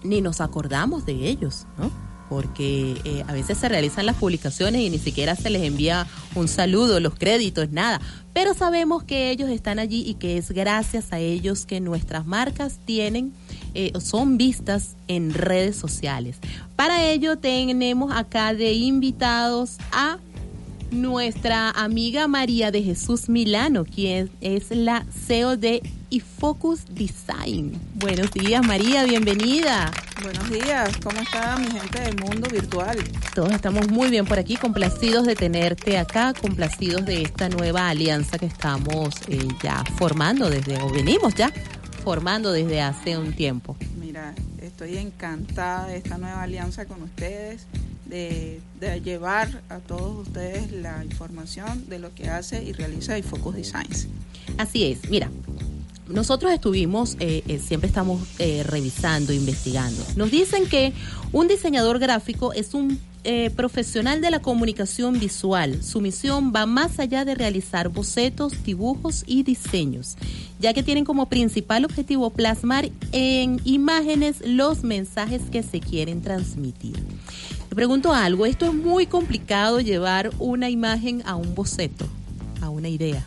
[0.03, 1.89] ni nos acordamos de ellos, ¿no?
[2.29, 6.49] Porque eh, a veces se realizan las publicaciones y ni siquiera se les envía un
[6.49, 8.01] saludo, los créditos, nada.
[8.33, 12.81] Pero sabemos que ellos están allí y que es gracias a ellos que nuestras marcas
[12.85, 13.33] tienen
[13.75, 16.39] eh, son vistas en redes sociales.
[16.75, 20.19] Para ello tenemos acá de invitados a
[20.91, 27.81] nuestra amiga María de Jesús Milano, quien es la CEO de iFocus Design.
[27.95, 29.91] Buenos días María, bienvenida.
[30.23, 32.99] Buenos días, ¿cómo está mi gente del mundo virtual?
[33.35, 38.39] Todos estamos muy bien por aquí, complacidos de tenerte acá, complacidos de esta nueva alianza
[38.39, 41.53] que estamos eh, ya formando desde, o venimos ya
[42.05, 43.77] formando desde hace un tiempo.
[43.99, 47.67] Mira, estoy encantada de esta nueva alianza con ustedes,
[48.09, 48.61] de,
[49.05, 54.09] llevar a todos ustedes la información de lo que hace y realiza iFocus Designs.
[54.59, 55.31] Así es, mira,
[56.09, 60.03] nosotros estuvimos, eh, eh, siempre estamos eh, revisando, investigando.
[60.15, 60.93] Nos dicen que
[61.33, 62.99] un diseñador gráfico es un
[63.57, 65.83] profesional de la comunicación visual.
[65.83, 70.17] Su misión va más allá de realizar bocetos, dibujos y diseños,
[70.61, 77.03] ya que tienen como principal objetivo plasmar en imágenes los mensajes que se quieren transmitir.
[77.77, 82.09] Pregunto algo, esto es muy complicado llevar una imagen a un boceto,
[82.63, 83.27] a una idea.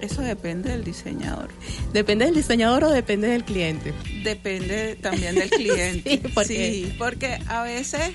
[0.00, 1.50] Eso depende del diseñador.
[1.92, 3.94] ¿Depende del diseñador o depende del cliente?
[4.24, 6.10] Depende también del cliente.
[6.10, 6.72] Sí, ¿por qué?
[6.72, 8.10] Sí, porque a veces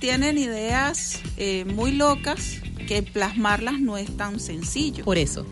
[0.00, 2.58] tienen ideas eh, muy locas
[2.88, 5.04] que plasmarlas no es tan sencillo.
[5.04, 5.46] Por eso.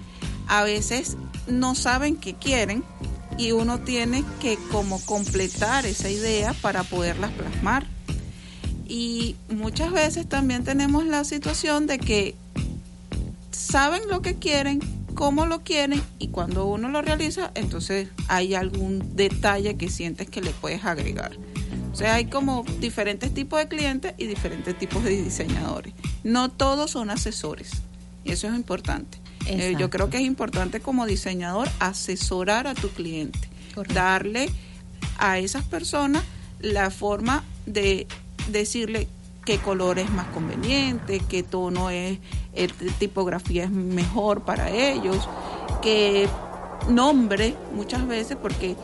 [0.49, 2.83] A veces no saben qué quieren
[3.39, 7.94] y uno tiene que como completar esa idea para poderlas plasmar.
[8.87, 12.35] Y muchas veces también tenemos la situación de que
[13.51, 14.81] saben lo que quieren,
[15.15, 20.41] cómo lo quieren y cuando uno lo realiza, entonces hay algún detalle que sientes que
[20.41, 21.33] le puedes agregar.
[21.93, 25.95] O sea, hay como diferentes tipos de clientes y diferentes tipos de diseñadores.
[26.25, 27.71] No todos son asesores
[28.25, 29.19] y eso es importante.
[29.47, 33.39] Eh, yo creo que es importante como diseñador asesorar a tu cliente,
[33.93, 34.51] darle
[35.19, 36.25] a esas personas
[36.61, 38.07] la forma de
[38.49, 39.09] decirle
[39.45, 42.19] qué color es más conveniente, qué tono es,
[42.99, 45.29] tipografía es mejor para ellos,
[45.83, 46.29] qué
[46.89, 48.77] nombre muchas veces, porque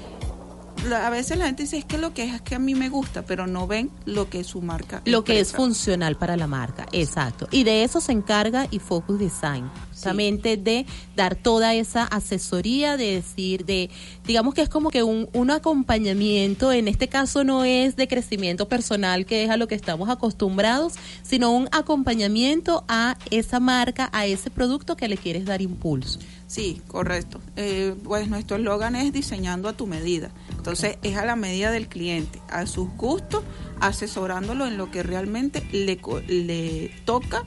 [0.95, 2.89] a veces la gente dice es que lo que es es que a mí me
[2.89, 6.87] gusta, pero no ven lo que su marca Lo que es funcional para la marca,
[6.93, 7.49] exacto.
[7.51, 13.15] Y de eso se encarga y Focus Design, justamente de dar toda esa asesoría, de
[13.17, 13.91] decir, de,
[14.27, 18.69] digamos que es como que un, un acompañamiento, en este caso no es de crecimiento
[18.69, 24.27] personal, que es a lo que estamos acostumbrados, sino un acompañamiento a esa marca, a
[24.27, 26.19] ese producto que le quieres dar impulso.
[26.51, 27.41] Sí, correcto.
[27.55, 30.33] Eh, pues nuestro eslogan es diseñando a tu medida.
[30.51, 33.45] Entonces es a la medida del cliente, a sus gustos,
[33.79, 37.45] asesorándolo en lo que realmente le, le toca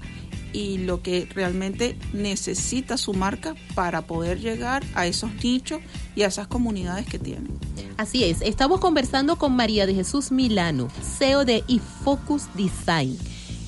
[0.54, 5.82] y lo que realmente necesita su marca para poder llegar a esos nichos
[6.16, 7.50] y a esas comunidades que tiene.
[7.98, 10.88] Así es, estamos conversando con María de Jesús Milano,
[11.18, 13.18] CEO de iFocus Design.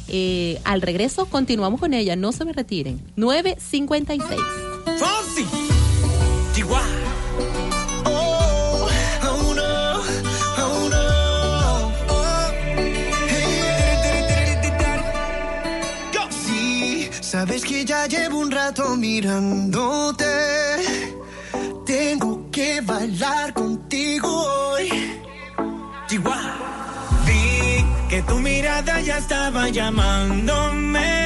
[0.07, 3.01] Eh, al regreso continuamos con ella, no se me retiren.
[3.17, 4.74] 956.
[4.85, 5.45] Fonsi,
[6.53, 6.85] Chihuahua.
[8.05, 8.87] Oh,
[9.23, 10.01] oh no,
[10.63, 11.05] oh no.
[12.09, 12.47] Oh,
[13.27, 14.61] hey.
[16.29, 20.25] Sí, sabes que ya llevo un rato mirándote.
[21.85, 24.89] Tengo que bailar contigo hoy.
[26.07, 26.53] Chihuahua.
[27.25, 31.25] Vi que tu mirada ya estaba llamándome.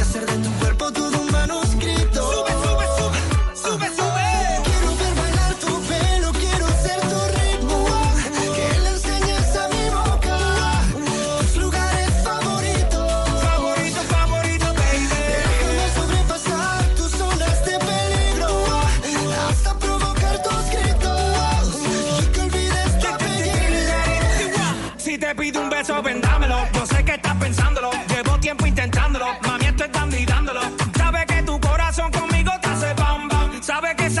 [33.91, 34.20] Sabe que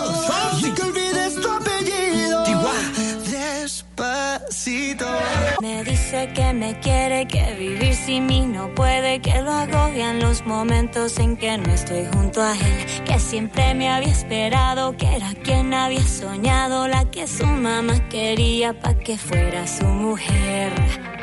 [5.61, 10.43] Me dice que me quiere, que vivir sin mí no puede, que lo agobian los
[10.43, 15.31] momentos en que no estoy junto a él, que siempre me había esperado, que era
[15.43, 20.73] quien había soñado, la que su mamá quería pa' que fuera su mujer.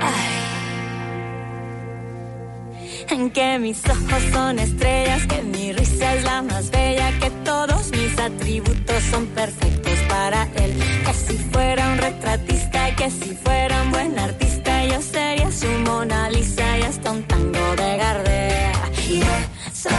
[0.00, 0.48] Ay.
[3.10, 7.90] En que mis ojos son estrellas, que mi risa es la más bella, que todos
[7.90, 10.74] mis atributos son perfectos para él.
[11.04, 16.28] Que si fuera un retratista, que si fuera un buen artista, yo sería su Mona
[16.30, 18.72] Lisa y hasta un tango de Gardea.
[19.08, 19.90] Y eso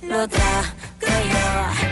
[0.00, 0.64] no lo trago
[1.00, 1.83] yo.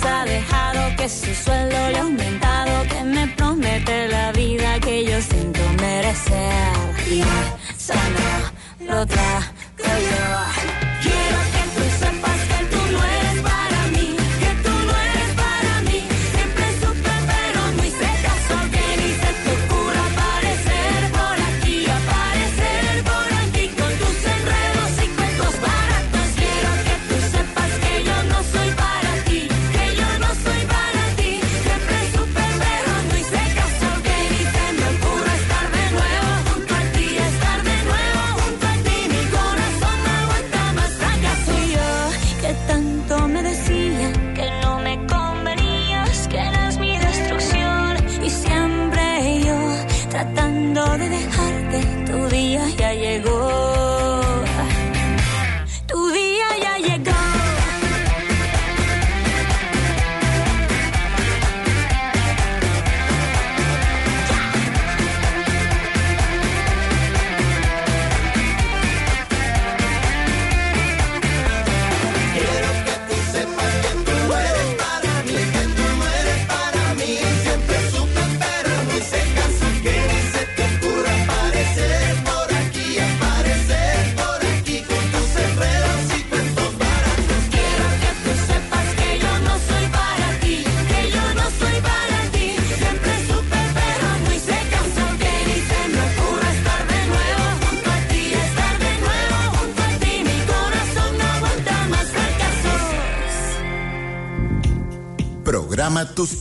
[0.00, 5.20] Ha dejado, que su sueldo le ha aumentado, que me promete la vida que yo
[5.20, 6.72] siento merecer.
[7.10, 9.51] Y eso no lo trago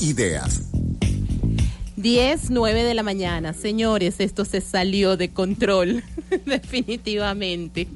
[0.01, 0.61] ideas.
[1.97, 3.53] 10, 9 de la mañana.
[3.53, 6.03] Señores, esto se salió de control,
[6.45, 7.87] definitivamente.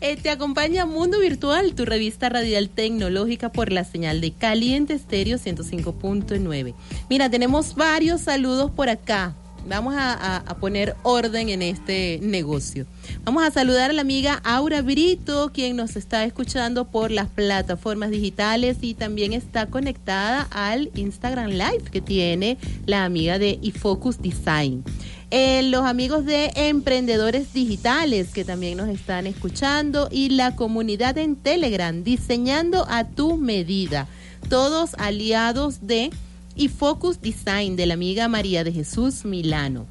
[0.00, 5.36] Eh, te acompaña Mundo Virtual, tu revista radial tecnológica por la señal de Caliente Estéreo
[5.36, 6.74] 105.9.
[7.10, 9.34] Mira, tenemos varios saludos por acá.
[9.68, 12.86] Vamos a poner orden en este negocio.
[13.24, 18.10] Vamos a saludar a la amiga Aura Brito, quien nos está escuchando por las plataformas
[18.10, 22.56] digitales y también está conectada al Instagram Live que tiene
[22.86, 24.84] la amiga de eFocus Design.
[25.30, 31.36] Eh, los amigos de Emprendedores Digitales que también nos están escuchando y la comunidad en
[31.36, 34.08] Telegram, diseñando a tu medida.
[34.48, 36.10] Todos aliados de
[36.56, 39.86] y Focus Design de la amiga María de Jesús Milano.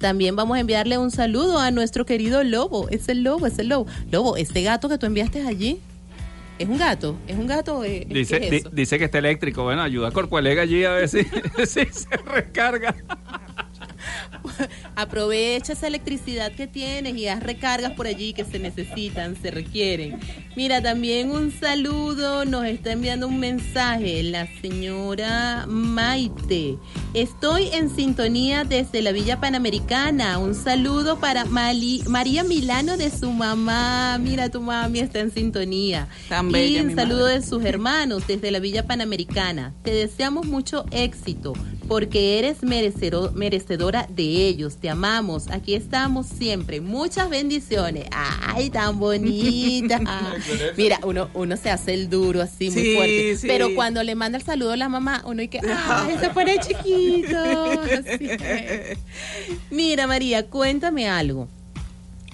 [0.00, 2.88] También vamos a enviarle un saludo a nuestro querido Lobo.
[2.88, 3.86] Es el Lobo, es el Lobo.
[4.10, 5.78] Lobo, este gato que tú enviaste allí,
[6.58, 7.16] ¿es un gato?
[7.28, 7.82] ¿Es un gato?
[7.82, 9.62] ¿qué Dice, es di- dice que está eléctrico.
[9.62, 11.22] Bueno, ayuda a Corpoelega allí a ver si,
[11.66, 12.94] si se recarga.
[14.96, 20.18] Aprovecha esa electricidad que tienes y haz recargas por allí que se necesitan, se requieren.
[20.56, 26.76] Mira, también un saludo, nos está enviando un mensaje la señora Maite.
[27.14, 30.38] Estoy en sintonía desde la Villa Panamericana.
[30.38, 34.18] Un saludo para Mali- María Milano de su mamá.
[34.20, 36.08] Mira, tu mami está en sintonía.
[36.28, 37.40] Tan y bella, un mi saludo madre.
[37.40, 39.72] de sus hermanos desde la Villa Panamericana.
[39.82, 41.52] Te deseamos mucho éxito
[41.90, 44.76] porque eres merecero- merecedora de ellos.
[44.76, 45.48] Te amamos.
[45.50, 46.80] Aquí estamos siempre.
[46.80, 48.04] Muchas bendiciones.
[48.12, 50.00] Ay, tan bonita.
[50.76, 53.36] Mira, uno, uno se hace el duro así muy Sí, fuerte.
[53.38, 53.46] sí.
[53.48, 56.60] Pero cuando le manda el saludo a la mamá, uno y que, ay, se pone
[56.60, 57.36] chiquito.
[57.82, 58.98] Así es.
[59.72, 61.48] Mira, María, cuéntame algo.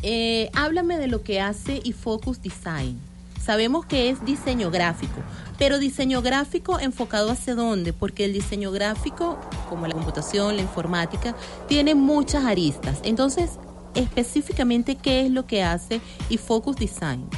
[0.02, 3.00] Eh, háblame de lo que hace eFocus Design.
[3.42, 5.14] Sabemos que es diseño gráfico,
[5.59, 7.92] pero diseño gráfico enfocado hacia dónde?
[7.92, 9.38] Porque el diseño gráfico,
[9.68, 11.34] como la computación, la informática,
[11.68, 13.00] tiene muchas aristas.
[13.02, 13.59] Entonces,
[13.94, 16.00] específicamente, ¿qué es lo que hace
[16.30, 17.28] eFocus Design?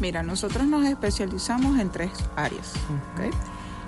[0.00, 2.72] Mira, nosotros nos especializamos en tres áreas.
[3.14, 3.34] ¿ok?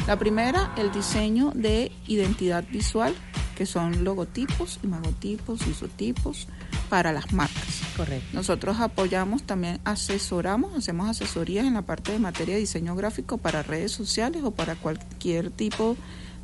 [0.07, 3.15] La primera, el diseño de identidad visual,
[3.57, 6.47] que son logotipos, imagotipos, isotipos
[6.95, 7.83] para las marcas.
[7.97, 8.29] Correcto.
[8.33, 13.65] Nosotros apoyamos también, asesoramos, hacemos asesorías en la parte de materia de diseño gráfico para
[13.65, 15.97] redes sociales o para cualquier tipo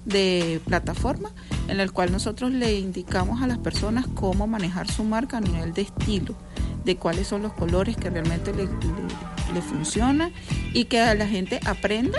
[0.05, 1.31] de plataforma
[1.69, 5.73] en el cual nosotros le indicamos a las personas cómo manejar su marca a nivel
[5.73, 6.35] de estilo,
[6.85, 10.33] de cuáles son los colores que realmente le, le, le funcionan
[10.75, 12.19] y que la gente aprenda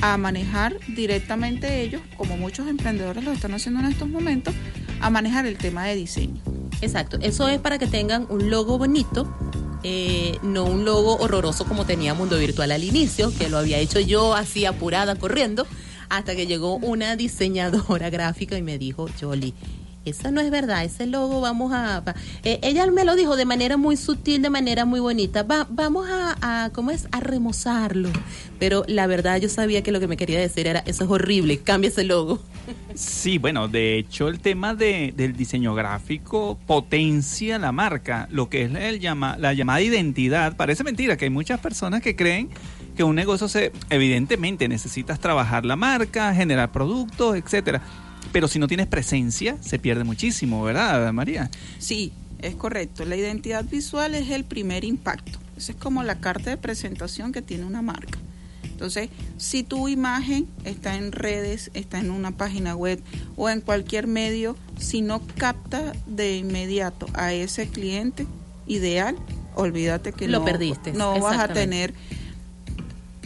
[0.00, 4.54] a manejar directamente ellos, como muchos emprendedores lo están haciendo en estos momentos,
[5.00, 6.40] a manejar el tema de diseño.
[6.80, 9.26] Exacto, eso es para que tengan un logo bonito,
[9.82, 14.00] eh, no un logo horroroso como tenía Mundo Virtual al inicio, que lo había hecho
[14.00, 15.66] yo así apurada, corriendo,
[16.08, 19.54] hasta que llegó una diseñadora gráfica y me dijo, Jolly,
[20.04, 22.02] Eso no es verdad, ese logo vamos a...
[22.42, 25.44] eh, ella me lo dijo de manera muy sutil, de manera muy bonita.
[25.44, 27.08] Va, vamos a, a, ¿cómo es?
[27.10, 28.10] A remozarlo.
[28.58, 31.58] Pero la verdad yo sabía que lo que me quería decir era, eso es horrible,
[31.60, 32.38] cambia ese logo.
[32.94, 38.64] Sí, bueno, de hecho el tema de- del diseño gráfico potencia la marca, lo que
[38.64, 40.54] es llama, la llamada identidad.
[40.56, 42.50] Parece mentira que hay muchas personas que creen
[42.94, 47.82] que un negocio se, evidentemente necesitas trabajar la marca, generar productos, etcétera.
[48.34, 51.48] Pero si no tienes presencia, se pierde muchísimo, ¿verdad, María?
[51.78, 52.10] Sí,
[52.42, 53.04] es correcto.
[53.04, 55.38] La identidad visual es el primer impacto.
[55.56, 58.18] Esa es como la carta de presentación que tiene una marca.
[58.64, 63.00] Entonces, si tu imagen está en redes, está en una página web
[63.36, 68.26] o en cualquier medio, si no capta de inmediato a ese cliente
[68.66, 69.14] ideal,
[69.54, 71.94] olvídate que Lo no, perdiste, no vas a tener.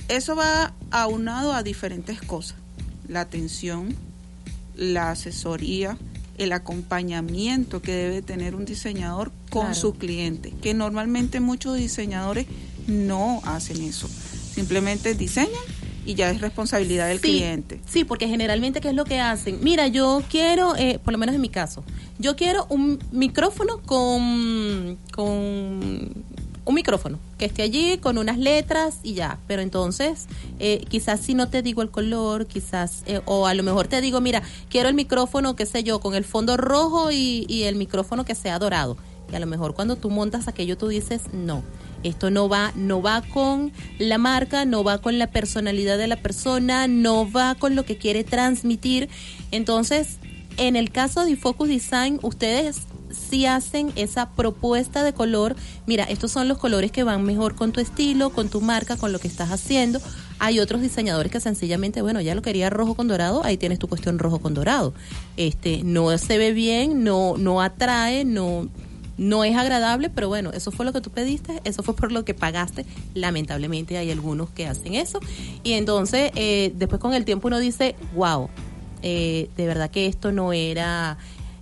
[0.09, 2.59] Eso va aunado a diferentes cosas.
[3.09, 3.97] La atención,
[4.79, 5.99] la asesoría,
[6.39, 9.75] el acompañamiento que debe tener un diseñador con Claro.
[9.75, 12.47] su cliente, que normalmente muchos diseñadores
[12.87, 14.09] no hacen eso.
[14.09, 15.51] Simplemente diseñan
[16.07, 17.81] y ya es responsabilidad del Sí, cliente.
[17.87, 19.59] Sí, porque generalmente, ¿qué es lo que hacen?
[19.63, 21.85] Mira, yo quiero, eh, por lo menos en mi caso,
[22.19, 26.13] yo quiero un micrófono con, con
[26.69, 29.39] un micrófono que esté allí con unas letras y ya.
[29.47, 30.27] Pero entonces,
[30.59, 34.03] eh, quizás si no te digo el color, quizás, eh, o a lo mejor te
[34.03, 37.77] digo, mira, quiero el micrófono, qué sé yo, con el fondo rojo y, y el
[37.77, 38.99] micrófono que sea dorado.
[39.33, 41.63] Y a lo mejor cuando tú montas aquello tú dices, no,
[42.03, 46.17] esto no va, no va con la marca, no va con la personalidad de la
[46.17, 49.09] persona, no va con lo que quiere transmitir.
[49.53, 50.19] Entonces,
[50.59, 52.83] en el caso de Focus Design, ustedes
[53.29, 55.57] sí hacen esa propuesta de color.
[55.87, 59.13] Mira, estos son los colores que van mejor con tu estilo, con tu marca, con
[59.13, 60.01] lo que estás haciendo.
[60.39, 63.89] Hay otros diseñadores que sencillamente, bueno, ya lo quería rojo con dorado, ahí tienes tu
[63.89, 64.95] cuestión rojo con dorado.
[65.37, 68.69] Este, no se ve bien, no, no atrae, no,
[69.19, 72.25] no es agradable, pero bueno, eso fue lo que tú pediste, eso fue por lo
[72.25, 72.87] que pagaste.
[73.15, 75.19] Lamentablemente hay algunos que hacen eso.
[75.65, 78.49] Y entonces, eh, después con el tiempo uno dice, wow,
[79.03, 81.19] eh, de verdad que esto no era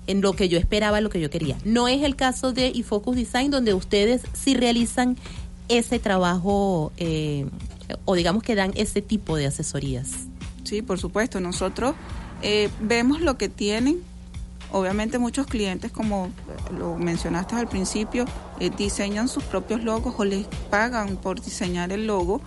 [0.06, 1.56] en lo que yo esperaba, lo que yo quería.
[1.64, 5.16] No es el caso de iFocus Design, donde ustedes sí realizan
[5.68, 7.46] ese trabajo eh,
[8.04, 10.26] o digamos que dan ese tipo de asesorías.
[10.64, 11.40] Sí, por supuesto.
[11.40, 11.94] Nosotros
[12.42, 14.00] eh, vemos lo que tienen.
[14.72, 16.30] Obviamente muchos clientes, como
[16.76, 18.24] lo mencionaste al principio,
[18.58, 22.40] eh, diseñan sus propios logos o les pagan por diseñar el logo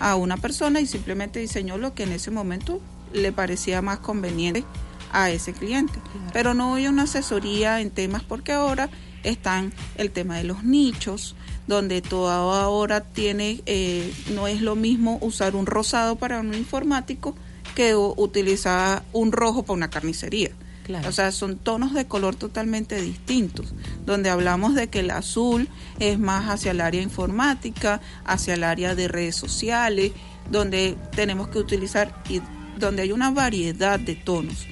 [0.00, 2.80] a una persona y simplemente diseñó lo que en ese momento
[3.12, 4.64] le parecía más conveniente
[5.12, 5.98] a ese cliente.
[6.32, 8.90] Pero no hay una asesoría en temas porque ahora
[9.22, 11.34] están el tema de los nichos,
[11.66, 17.34] donde todo ahora tiene, eh, no es lo mismo usar un rosado para un informático
[17.74, 20.50] que utilizar un rojo para una carnicería.
[20.84, 21.08] Claro.
[21.08, 23.72] O sea, son tonos de color totalmente distintos,
[24.04, 25.68] donde hablamos de que el azul
[26.00, 30.12] es más hacia el área informática, hacia el área de redes sociales,
[30.50, 32.40] donde tenemos que utilizar y
[32.76, 34.66] donde hay una variedad de tonos.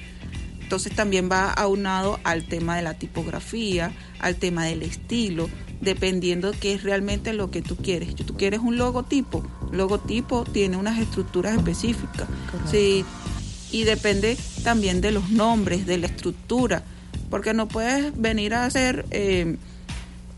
[0.69, 5.49] Entonces también va aunado al tema de la tipografía, al tema del estilo,
[5.81, 8.15] dependiendo qué es realmente lo que tú quieres.
[8.15, 12.27] Tú quieres un logotipo, logotipo tiene unas estructuras específicas.
[12.69, 13.03] Sí,
[13.71, 16.83] y depende también de los nombres, de la estructura,
[17.31, 19.57] porque no puedes venir a hacer eh,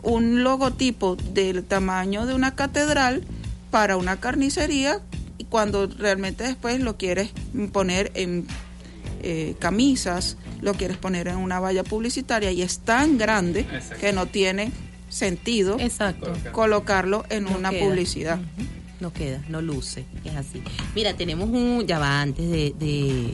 [0.02, 3.26] un logotipo del tamaño de una catedral
[3.70, 5.02] para una carnicería
[5.38, 7.32] y cuando realmente después lo quieres
[7.74, 8.48] poner en
[9.24, 13.96] eh, camisas, lo quieres poner en una valla publicitaria y es tan grande Exacto.
[14.00, 14.72] que no tiene
[15.10, 16.34] sentido Exacto.
[16.52, 17.86] colocarlo en No una queda.
[17.86, 18.40] publicidad.
[19.00, 20.62] No queda, no luce, es así.
[20.94, 23.34] Mira, tenemos un, ya va, antes de, de,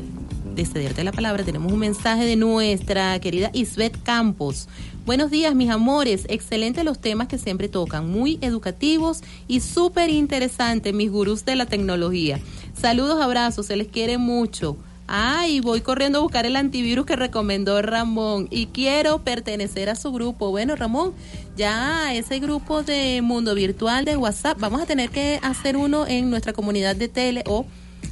[0.55, 4.69] de cederte la palabra, tenemos un mensaje de nuestra querida Isbeth Campos.
[5.05, 6.25] Buenos días, mis amores.
[6.29, 11.65] Excelentes los temas que siempre tocan, muy educativos y súper interesantes, mis gurús de la
[11.65, 12.39] tecnología.
[12.73, 14.77] Saludos, abrazos, se les quiere mucho.
[15.07, 20.11] Ay, voy corriendo a buscar el antivirus que recomendó Ramón y quiero pertenecer a su
[20.11, 20.51] grupo.
[20.51, 21.13] Bueno, Ramón,
[21.55, 26.29] ya ese grupo de mundo virtual de WhatsApp, vamos a tener que hacer uno en
[26.29, 27.65] nuestra comunidad de tele o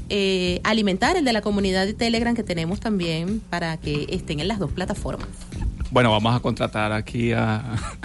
[0.08, 4.48] eh, alimentar el de la comunidad de Telegram que tenemos también para que estén en
[4.48, 5.28] las dos plataformas.
[5.96, 7.56] Bueno, vamos a contratar aquí a,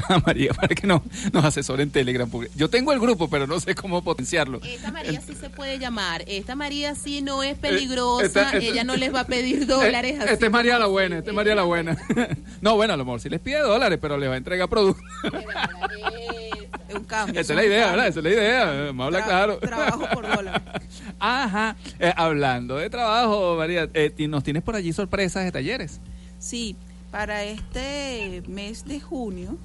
[0.09, 2.30] a María para que nos, nos asesore en Telegram.
[2.30, 4.61] Porque yo tengo el grupo, pero no sé cómo potenciarlo.
[4.64, 6.22] Esta María sí se puede llamar.
[6.28, 8.24] Esta María sí no es peligrosa.
[8.26, 10.20] esta- esta- Ella no les va a pedir dólares.
[10.20, 10.45] Eh, así.
[10.45, 11.97] Es María la Buena, este es María la Buena.
[12.61, 15.03] No, bueno, a lo mejor sí les pide dólares, pero les va a entregar productos.
[16.88, 17.41] Es un cambio.
[17.41, 18.07] Esa es la idea, ¿verdad?
[18.07, 18.64] Esa es la idea.
[18.93, 19.59] Vamos a hablar Tra- claro.
[19.59, 20.80] Trabajo por dólar.
[21.18, 21.74] Ajá.
[21.99, 26.01] Eh, hablando de trabajo, María, eh, nos tienes por allí sorpresas de talleres.
[26.38, 26.76] Sí,
[27.11, 29.58] Para este mes de junio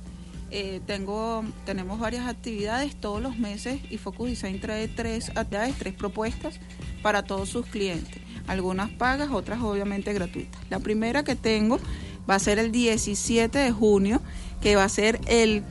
[0.52, 5.94] eh, tengo, tenemos varias actividades todos los meses y Focus Design trae tres actividades, tres
[5.94, 6.60] propuestas
[7.04, 8.20] para todos sus clientes.
[8.48, 10.60] Algunas pagas, otras obviamente gratuitas.
[10.70, 11.80] La primera que tengo
[12.30, 14.22] va a ser el 17 de junio,
[14.62, 15.64] que va a ser el,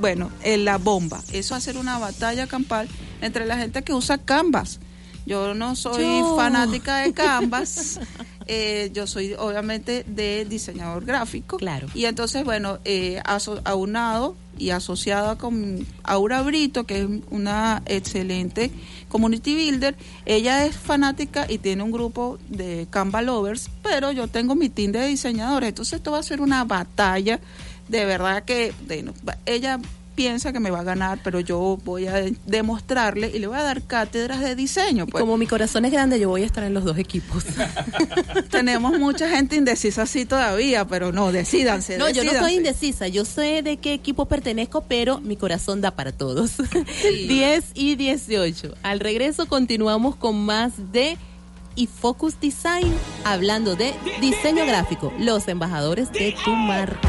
[0.00, 1.20] bueno, el- la bomba.
[1.32, 2.88] Eso va a ser una batalla campal
[3.20, 4.80] entre la gente que usa Canvas.
[5.26, 6.36] Yo no soy Yo.
[6.36, 8.00] fanática de Canvas.
[8.48, 11.58] eh, yo soy obviamente de diseñador gráfico.
[11.58, 11.86] Claro.
[11.94, 18.70] Y entonces, bueno, eh, aso- aunado y asociada con Aura Brito, que es una excelente
[19.08, 19.94] community builder,
[20.26, 24.90] ella es fanática y tiene un grupo de Canva Lovers, pero yo tengo mi team
[24.92, 25.68] de diseñadores.
[25.68, 27.38] Entonces, esto va a ser una batalla.
[27.88, 29.14] De verdad que bueno,
[29.46, 29.78] ella
[30.18, 33.56] piensa que me va a ganar, pero yo voy a de- demostrarle y le voy
[33.56, 35.06] a dar cátedras de diseño.
[35.06, 35.22] Pues.
[35.22, 37.44] como mi corazón es grande, yo voy a estar en los dos equipos.
[38.50, 41.98] Tenemos mucha gente indecisa así todavía, pero no, decídanse.
[41.98, 45.92] No, yo no soy indecisa, yo sé de qué equipo pertenezco, pero mi corazón da
[45.92, 46.54] para todos.
[47.28, 48.74] 10 y 18.
[48.82, 51.16] Al regreso continuamos con más de
[51.76, 52.92] y Focus Design,
[53.22, 57.08] hablando de diseño gráfico, los embajadores de tu marca.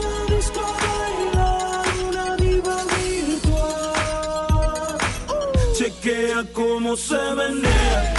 [6.01, 8.13] Chequea cómo se menea.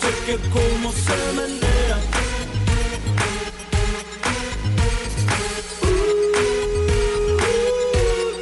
[0.00, 1.96] Chequea cómo se menea.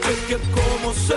[0.03, 1.15] Chequea cómo se.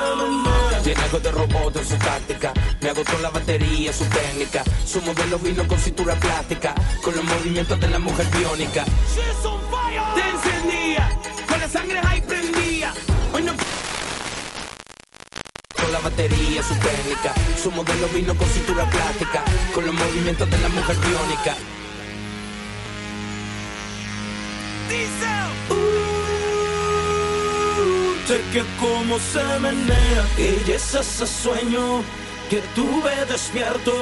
[0.83, 2.53] Tiene algo de robot en su táctica.
[2.81, 4.63] Me agotó la batería, su técnica.
[4.85, 6.75] Su modelo vino con cintura plástica.
[7.03, 8.85] Con los movimientos de la mujer biónica.
[8.85, 10.03] She's on fire.
[10.13, 11.09] Te encendía,
[11.67, 12.93] la sangre ahí prendía.
[13.33, 13.53] Hoy no
[15.75, 17.33] Con la batería, su técnica.
[17.61, 19.43] Su modelo vino con cintura plástica.
[19.73, 21.55] Con los movimientos de la mujer biónica.
[28.27, 30.25] Cheque cómo se menea.
[30.37, 32.03] Ella es ese sueño
[32.49, 33.93] que tuve despierto.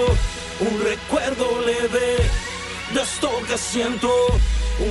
[0.59, 2.17] Un recuerdo leve
[2.93, 4.11] de esto que siento.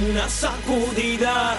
[0.08, 1.58] Una sacudida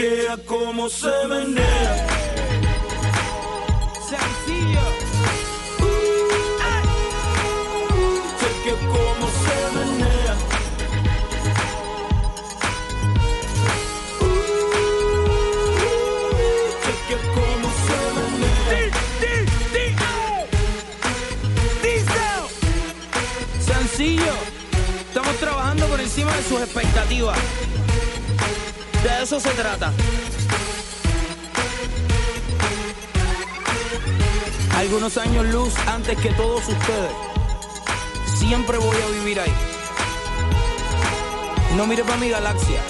[0.00, 2.06] Chequea cómo se menea.
[4.08, 4.80] Sencillo.
[8.40, 10.34] Chequea cómo se menea.
[16.82, 18.88] Chequea cómo se menea.
[23.60, 24.34] Sencillo.
[25.08, 27.38] Estamos trabajando por encima de sus expectativas.
[29.02, 29.92] De eso se trata.
[34.76, 37.12] Algunos años luz antes que todos ustedes.
[38.38, 39.52] Siempre voy a vivir ahí.
[41.76, 42.80] No mire para mi galaxia.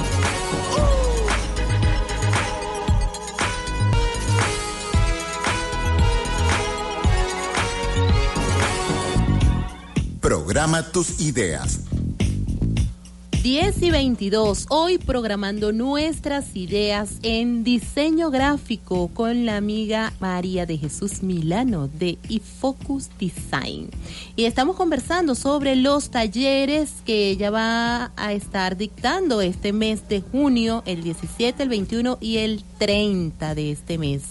[10.20, 11.89] Programa tus ideas.
[13.42, 20.76] 10 y 22, hoy programando nuestras ideas en diseño gráfico con la amiga María de
[20.76, 23.88] Jesús Milano de iFocus Design.
[24.36, 30.20] Y estamos conversando sobre los talleres que ella va a estar dictando este mes de
[30.20, 34.22] junio, el 17, el 21 y el 30 de este mes.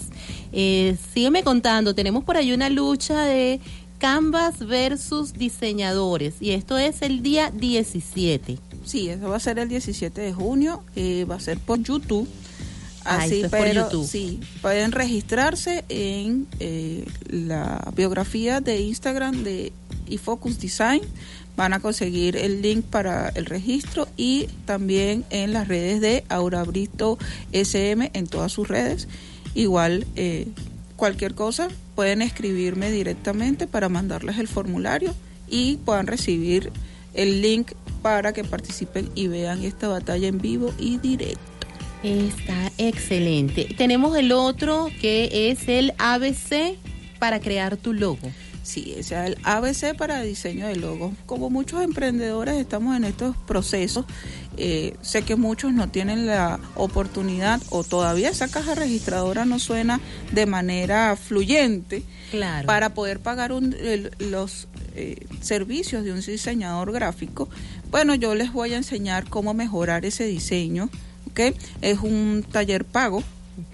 [0.52, 3.58] Eh, sígueme contando, tenemos por ahí una lucha de
[3.98, 8.69] Canvas versus diseñadores y esto es el día 17.
[8.84, 12.28] Sí, eso va a ser el 17 de junio, eh, va a ser por YouTube.
[13.04, 14.06] Ah, Así, es por pero YouTube.
[14.06, 19.72] sí, pueden registrarse en eh, la biografía de Instagram de
[20.08, 21.00] eFocus Design.
[21.56, 26.62] Van a conseguir el link para el registro y también en las redes de Aura
[26.64, 27.18] Brito
[27.52, 29.08] SM en todas sus redes.
[29.54, 30.46] Igual, eh,
[30.96, 35.14] cualquier cosa, pueden escribirme directamente para mandarles el formulario
[35.48, 36.70] y puedan recibir
[37.14, 37.72] el link
[38.02, 41.40] para que participen y vean esta batalla en vivo y directo.
[42.02, 43.74] Está excelente.
[43.76, 46.76] Tenemos el otro que es el ABC
[47.18, 48.30] para crear tu logo.
[48.62, 51.12] Sí, o sea, el ABC para diseño de logos.
[51.26, 54.04] Como muchos emprendedores estamos en estos procesos,
[54.56, 60.00] eh, sé que muchos no tienen la oportunidad o todavía esa caja registradora no suena
[60.32, 62.66] de manera fluyente Claro.
[62.66, 63.74] para poder pagar un-
[64.18, 67.48] los eh, servicios de un diseñador gráfico.
[67.90, 70.90] Bueno, yo les voy a enseñar cómo mejorar ese diseño.
[71.30, 71.56] ¿ok?
[71.82, 73.22] Es un taller pago.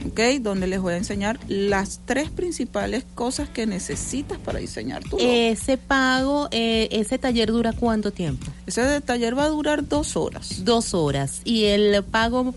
[0.06, 0.20] ¿ok?
[0.40, 5.22] Donde les voy a enseñar las tres principales cosas que necesitas para diseñar tu logo.
[5.22, 8.46] Ese pago, eh, ese taller dura cuánto tiempo?
[8.66, 10.64] Ese taller va a durar dos horas.
[10.64, 11.40] Dos horas.
[11.44, 12.54] Y el pago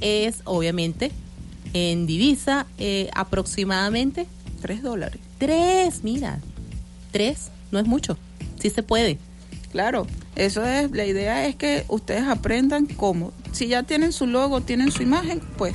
[0.00, 1.10] es, obviamente,
[1.72, 4.26] en divisa, eh, aproximadamente.
[4.60, 5.20] Tres dólares.
[5.38, 6.40] Tres, mira.
[7.10, 8.16] Tres, no es mucho.
[8.60, 9.18] Sí se puede.
[9.72, 13.32] Claro, eso es, la idea es que ustedes aprendan cómo.
[13.52, 15.74] Si ya tienen su logo, tienen su imagen, pues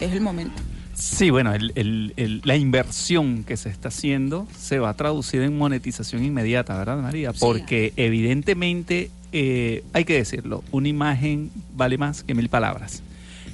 [0.00, 0.62] es el momento.
[0.94, 5.42] Sí, bueno, el- el- el- la inversión que se está haciendo se va a traducir
[5.42, 7.32] en monetización inmediata, ¿verdad, María?
[7.32, 7.38] Sí.
[7.40, 13.02] Porque evidentemente, eh, hay que decirlo, una imagen vale más que mil palabras.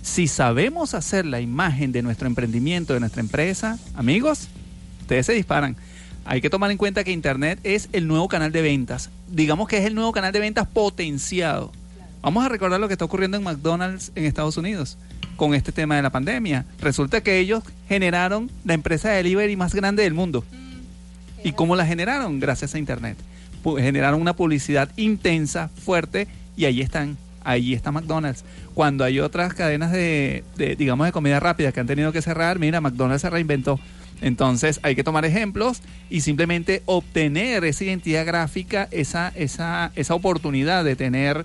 [0.02, 4.48] Si sabemos hacer la imagen de nuestro emprendimiento, de nuestra empresa, amigos,
[5.02, 5.76] ustedes se disparan.
[6.24, 9.10] Hay que tomar en cuenta que Internet es el nuevo canal de ventas.
[9.28, 11.72] Digamos que es el nuevo canal de ventas potenciado.
[12.22, 14.96] Vamos a recordar lo que está ocurriendo en McDonald's en Estados Unidos
[15.36, 16.64] con este tema de la pandemia.
[16.80, 20.44] Resulta que ellos generaron la empresa de delivery más grande del mundo.
[21.42, 22.38] ¿Y cómo la generaron?
[22.38, 23.16] Gracias a Internet.
[23.64, 27.16] Generaron una publicidad intensa, fuerte, y ahí están.
[27.42, 28.44] Ahí está McDonald's.
[28.74, 32.60] Cuando hay otras cadenas de, de, digamos, de comida rápida que han tenido que cerrar,
[32.60, 33.80] mira, McDonald's se reinventó.
[34.22, 40.84] Entonces hay que tomar ejemplos y simplemente obtener esa identidad gráfica, esa, esa, esa oportunidad
[40.84, 41.44] de tener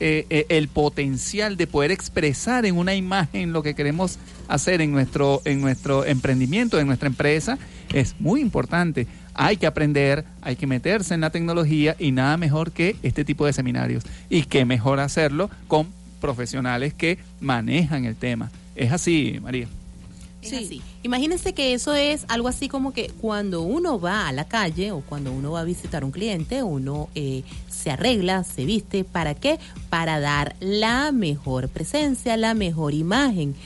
[0.00, 4.92] eh, eh, el potencial de poder expresar en una imagen lo que queremos hacer en
[4.92, 7.58] nuestro, en nuestro emprendimiento, en nuestra empresa,
[7.92, 9.06] es muy importante.
[9.34, 13.46] Hay que aprender, hay que meterse en la tecnología y nada mejor que este tipo
[13.46, 14.04] de seminarios.
[14.28, 15.88] Y qué mejor hacerlo con
[16.20, 18.50] profesionales que manejan el tema.
[18.76, 19.68] Es así, María.
[20.42, 20.82] Es así.
[21.02, 25.00] Imagínense que eso es algo así como que cuando uno va a la calle o
[25.00, 29.04] cuando uno va a visitar un cliente, uno eh, se arregla, se viste.
[29.04, 29.58] ¿Para qué?
[29.90, 33.56] Para dar la mejor presencia, la mejor imagen.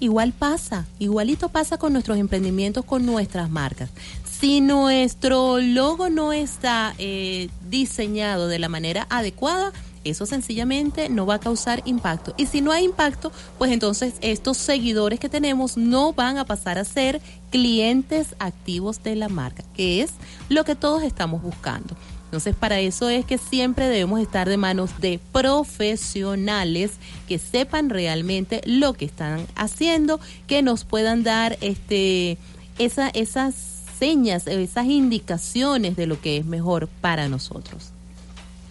[0.00, 3.90] Igual pasa, igualito pasa con nuestros emprendimientos, con nuestras marcas.
[4.24, 9.72] Si nuestro logo no está eh, diseñado de la manera adecuada,
[10.04, 12.34] eso sencillamente no va a causar impacto.
[12.36, 16.78] Y si no hay impacto, pues entonces estos seguidores que tenemos no van a pasar
[16.78, 17.20] a ser
[17.50, 20.12] clientes activos de la marca, que es
[20.48, 21.96] lo que todos estamos buscando.
[22.24, 26.92] Entonces, para eso es que siempre debemos estar de manos de profesionales
[27.28, 32.38] que sepan realmente lo que están haciendo, que nos puedan dar este
[32.78, 33.54] esa, esas
[33.98, 37.91] señas, esas indicaciones de lo que es mejor para nosotros.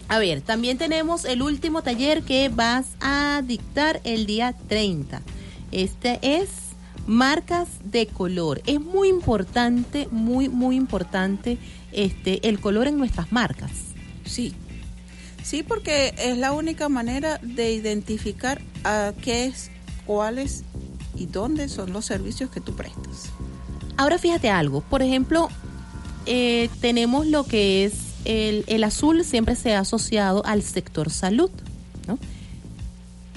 [0.08, 5.22] A ver, también tenemos el último taller que vas a dictar el día 30.
[5.70, 6.48] Este es
[7.06, 8.62] marcas de color.
[8.66, 11.58] Es muy importante, muy, muy importante
[11.92, 13.70] este, el color en nuestras marcas.
[14.24, 14.54] Sí.
[15.42, 19.70] Sí, porque es la única manera de identificar a qué es,
[20.06, 20.62] cuáles
[21.16, 23.30] y dónde son los servicios que tú prestas.
[23.96, 25.48] Ahora fíjate algo, por ejemplo,
[26.26, 31.50] eh, tenemos lo que es el, el azul siempre se ha asociado al sector salud,
[32.06, 32.18] ¿no?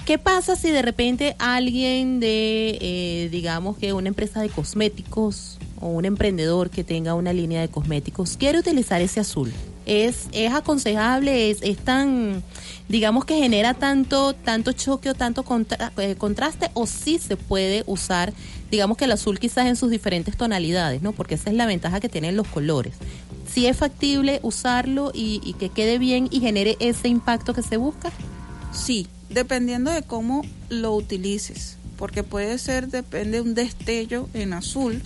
[0.06, 5.88] ¿Qué pasa si de repente alguien de, eh, digamos que una empresa de cosméticos o
[5.88, 9.52] un emprendedor que tenga una línea de cosméticos quiere utilizar ese azul?
[9.84, 12.44] Es, es aconsejable, es, es tan,
[12.88, 15.44] digamos que genera tanto, tanto choque o tanto
[15.98, 18.32] eh, contraste, o sí se puede usar,
[18.70, 21.10] digamos que el azul quizás en sus diferentes tonalidades, ¿no?
[21.10, 22.94] Porque esa es la ventaja que tienen los colores.
[23.56, 27.78] Si es factible usarlo y, y que quede bien y genere ese impacto que se
[27.78, 28.12] busca.
[28.70, 35.00] Sí, dependiendo de cómo lo utilices, porque puede ser, depende de un destello en azul,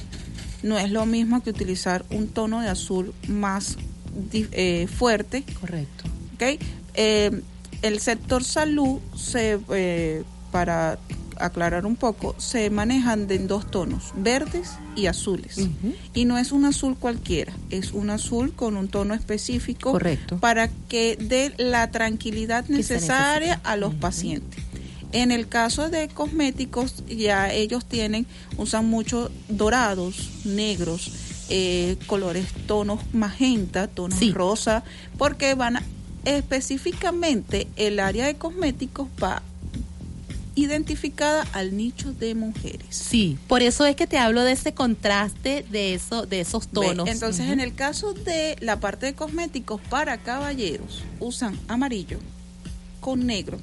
[0.64, 3.77] no es lo mismo que utilizar un tono de azul más
[4.32, 5.44] eh, fuerte.
[5.60, 6.09] Correcto.
[6.35, 6.60] ¿ok?
[6.94, 7.43] Eh,
[7.82, 10.98] el sector salud se eh, para
[11.45, 15.57] aclarar un poco, se manejan de en dos tonos, verdes y azules.
[16.15, 20.39] Y no es un azul cualquiera, es un azul con un tono específico Correcto.
[20.39, 24.62] para que dé la tranquilidad necesaria a los pacientes.
[25.12, 28.27] En el caso de cosméticos, ya ellos tienen,
[28.59, 31.11] usan mucho dorados, negros,
[31.49, 34.31] eh, colores, tonos magenta, tonos Sí.
[34.31, 34.85] rosa,
[35.19, 35.83] porque van a,
[36.25, 39.43] específicamente el área de cosméticos va
[40.55, 42.86] identificada al nicho de mujeres.
[42.90, 47.09] Sí, por eso es que te hablo de ese contraste de eso, de esos tonos.
[47.09, 52.18] Entonces, en el caso de la parte de cosméticos para caballeros, usan amarillo
[53.01, 53.59] con negro,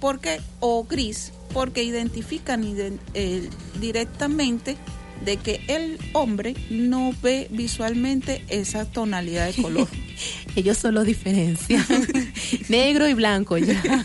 [0.00, 3.48] porque o gris, porque identifican iden- eh,
[3.80, 4.76] directamente
[5.24, 9.88] de que el hombre no ve visualmente esa tonalidad de color.
[10.56, 11.84] Ellos solo diferencian
[12.68, 13.80] negro y blanco ya.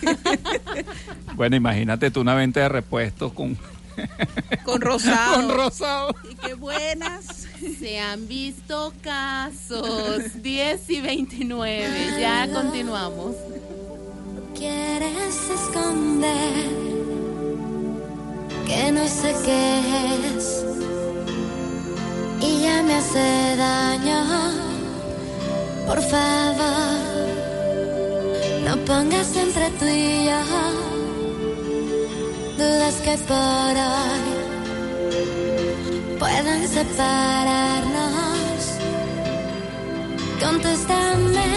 [1.35, 3.57] Bueno, imagínate tú una venta de repuestos con,
[4.63, 5.35] con rosado.
[5.35, 6.15] con rosado.
[6.29, 7.47] Y qué buenas.
[7.79, 12.19] Se han visto casos 10 y 29.
[12.19, 13.35] Ya continuamos.
[14.53, 16.92] Quieres esconder
[18.67, 19.79] que no sé qué
[20.35, 20.65] es
[22.41, 24.19] y ya me hace daño.
[25.87, 26.99] Por favor,
[28.65, 30.93] no pongas entre tú y yo
[32.57, 34.23] dudas que por hoy
[36.19, 38.23] puedan separarnos.
[40.43, 41.49] Contéstame,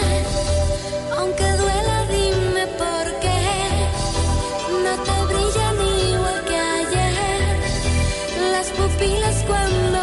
[1.17, 3.41] aunque duela, dime por qué
[4.83, 5.86] no te que ayer
[8.57, 9.96] las pupilas cuando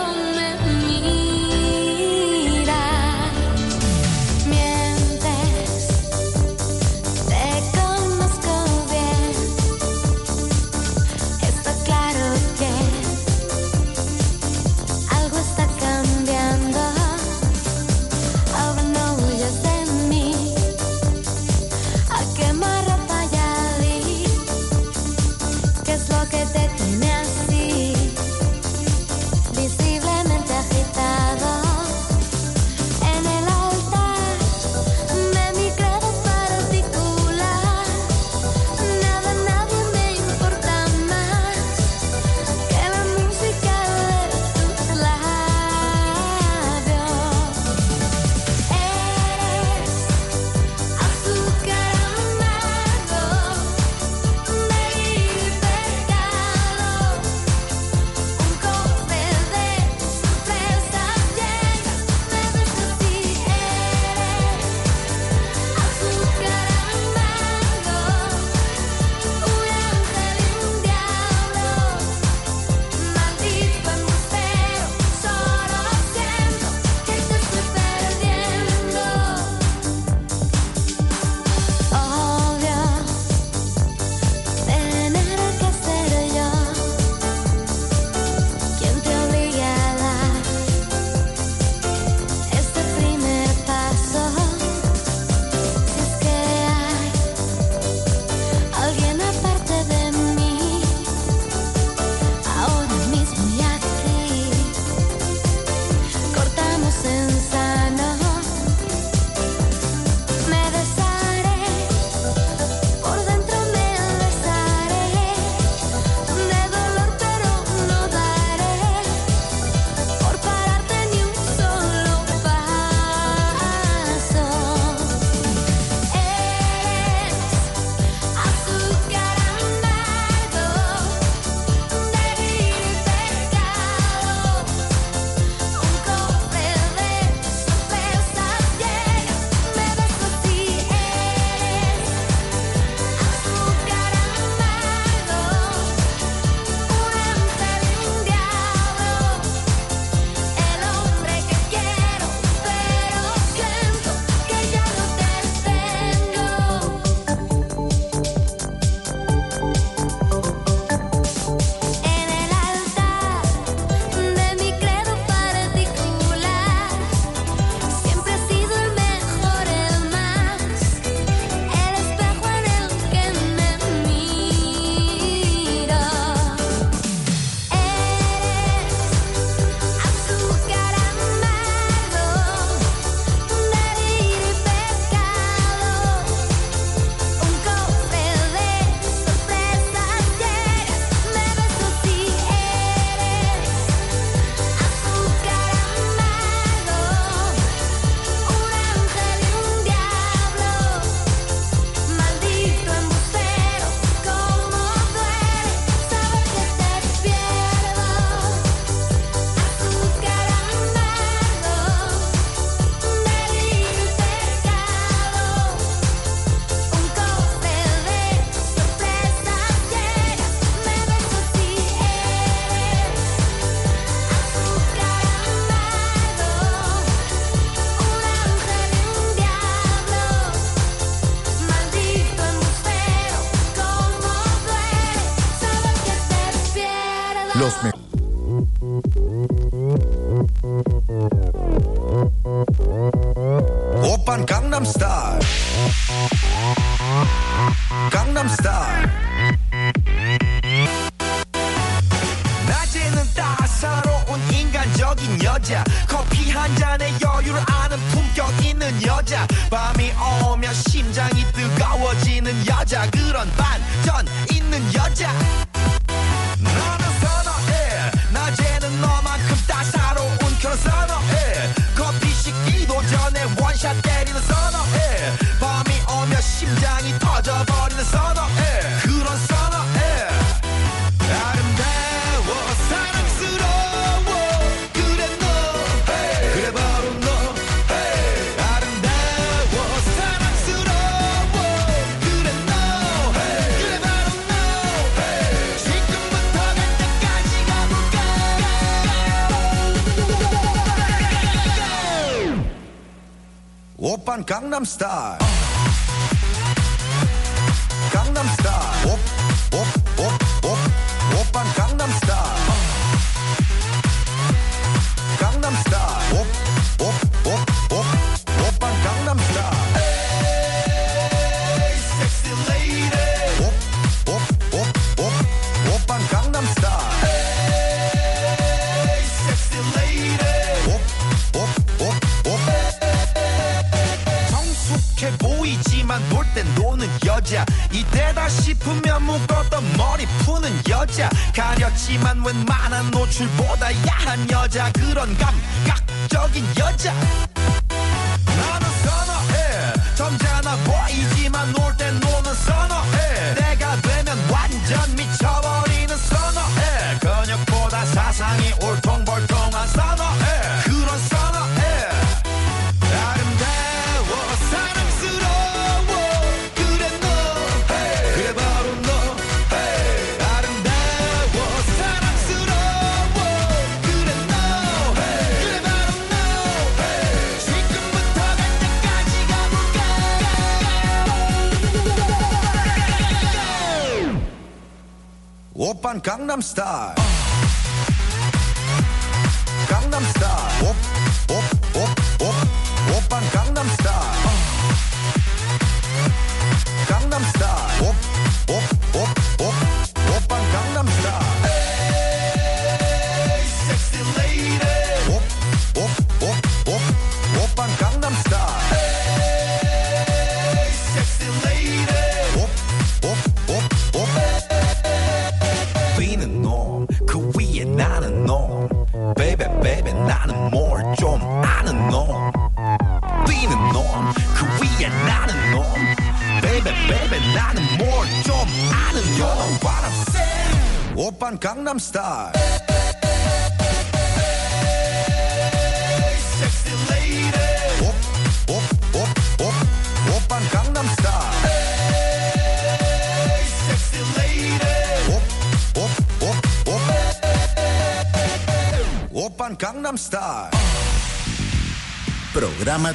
[304.84, 305.43] star.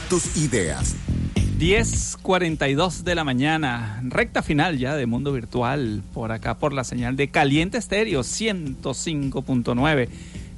[0.10, 0.98] Tus ideas.
[1.58, 7.16] 10.42 de la mañana, recta final ya de Mundo Virtual, por acá por la señal
[7.16, 10.10] de Caliente Estéreo 105.9.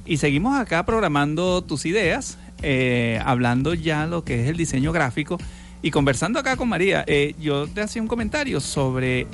[0.06, 5.38] Y seguimos acá programando tus ideas, eh, hablando ya lo que es el diseño gráfico
[5.82, 7.04] y conversando acá con María.
[7.06, 9.28] Eh, yo te hacía un comentario sobre,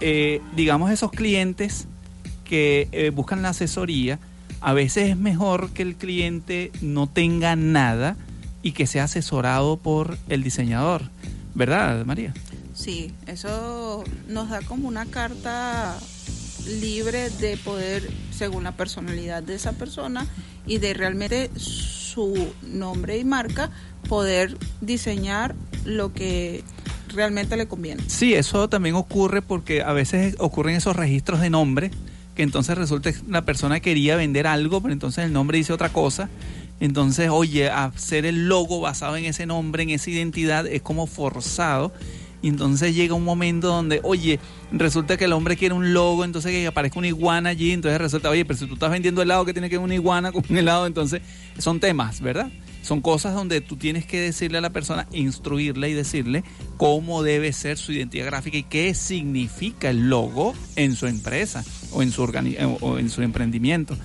[0.00, 1.88] eh, digamos, esos clientes
[2.44, 4.20] que buscan la asesoría.
[4.60, 8.16] A veces es mejor que el cliente no tenga nada
[8.64, 11.02] y que sea asesorado por el diseñador,
[11.54, 12.34] ¿verdad, María?
[12.74, 15.96] Sí, eso nos da como una carta
[16.80, 20.26] libre de poder, según la personalidad de esa persona
[20.66, 23.70] y de realmente su nombre y marca,
[24.08, 25.54] poder diseñar
[25.84, 26.64] lo que
[27.08, 28.02] realmente le conviene.
[28.06, 31.90] Sí, eso también ocurre porque a veces ocurren esos registros de nombre,
[32.34, 35.90] que entonces resulta que la persona quería vender algo, pero entonces el nombre dice otra
[35.90, 36.30] cosa
[36.80, 41.92] entonces, oye, hacer el logo basado en ese nombre, en esa identidad, es como forzado.
[42.42, 44.38] Y entonces llega un momento donde, oye,
[44.70, 48.28] resulta que el hombre quiere un logo, entonces que aparezca una iguana allí, entonces resulta,
[48.28, 50.58] oye, pero si tú estás vendiendo helado, que tiene que ver una iguana con un
[50.58, 50.86] helado?
[50.86, 51.22] Entonces,
[51.56, 52.50] son temas, ¿verdad?
[52.82, 56.44] Son cosas donde tú tienes que decirle a la persona, instruirle y decirle
[56.76, 62.02] cómo debe ser su identidad gráfica y qué significa el logo en su empresa o
[62.02, 63.96] en su, o en su emprendimiento.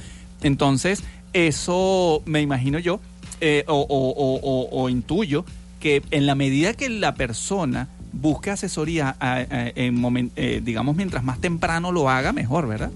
[0.41, 1.03] Entonces,
[1.33, 2.99] eso me imagino yo,
[3.41, 5.45] eh, o, o- o- intuyo,
[5.79, 9.41] que en la medida que la persona busque asesoría, a-
[9.75, 12.91] en momen- eh, digamos, mientras más temprano lo haga, mejor, ¿verdad?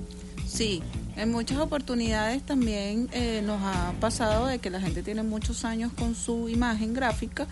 [0.48, 0.82] Sí,
[1.16, 5.92] en muchas oportunidades también eh, nos ha pasado de que la gente tiene muchos años
[5.94, 7.48] con su imagen gráfica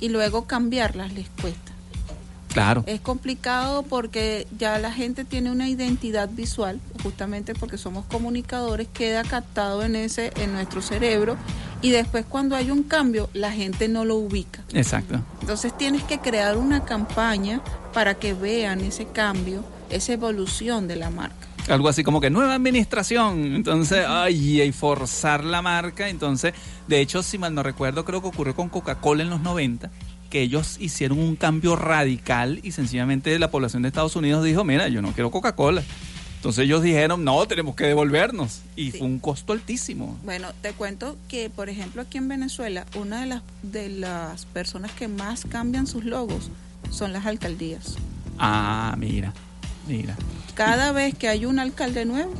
[0.00, 1.72] y luego cambiarlas les cuesta.
[2.56, 2.84] Claro.
[2.86, 9.24] Es complicado porque ya la gente tiene una identidad visual, justamente porque somos comunicadores, queda
[9.24, 11.36] captado en ese en nuestro cerebro
[11.82, 14.64] y después cuando hay un cambio la gente no lo ubica.
[14.72, 15.20] Exacto.
[15.42, 17.60] Entonces tienes que crear una campaña
[17.92, 21.46] para que vean ese cambio, esa evolución de la marca.
[21.68, 23.54] Algo así como que nueva administración.
[23.54, 26.08] Entonces, ay, y forzar la marca.
[26.08, 26.54] Entonces,
[26.86, 29.90] de hecho, si mal no recuerdo, creo que ocurrió con Coca-Cola en los 90,
[30.36, 34.86] que ellos hicieron un cambio radical y sencillamente la población de Estados Unidos dijo, mira,
[34.88, 35.82] yo no quiero Coca-Cola.
[36.34, 38.60] Entonces ellos dijeron, no, tenemos que devolvernos.
[38.76, 40.18] Y fue un costo altísimo.
[40.26, 44.92] Bueno, te cuento que, por ejemplo, aquí en Venezuela, una de las, de las personas
[44.92, 46.50] que más cambian sus logos
[46.90, 47.96] son las alcaldías.
[48.38, 49.32] Ah, mira,
[49.88, 50.14] mira.
[50.52, 52.34] Cada vez que hay un alcalde nuevo,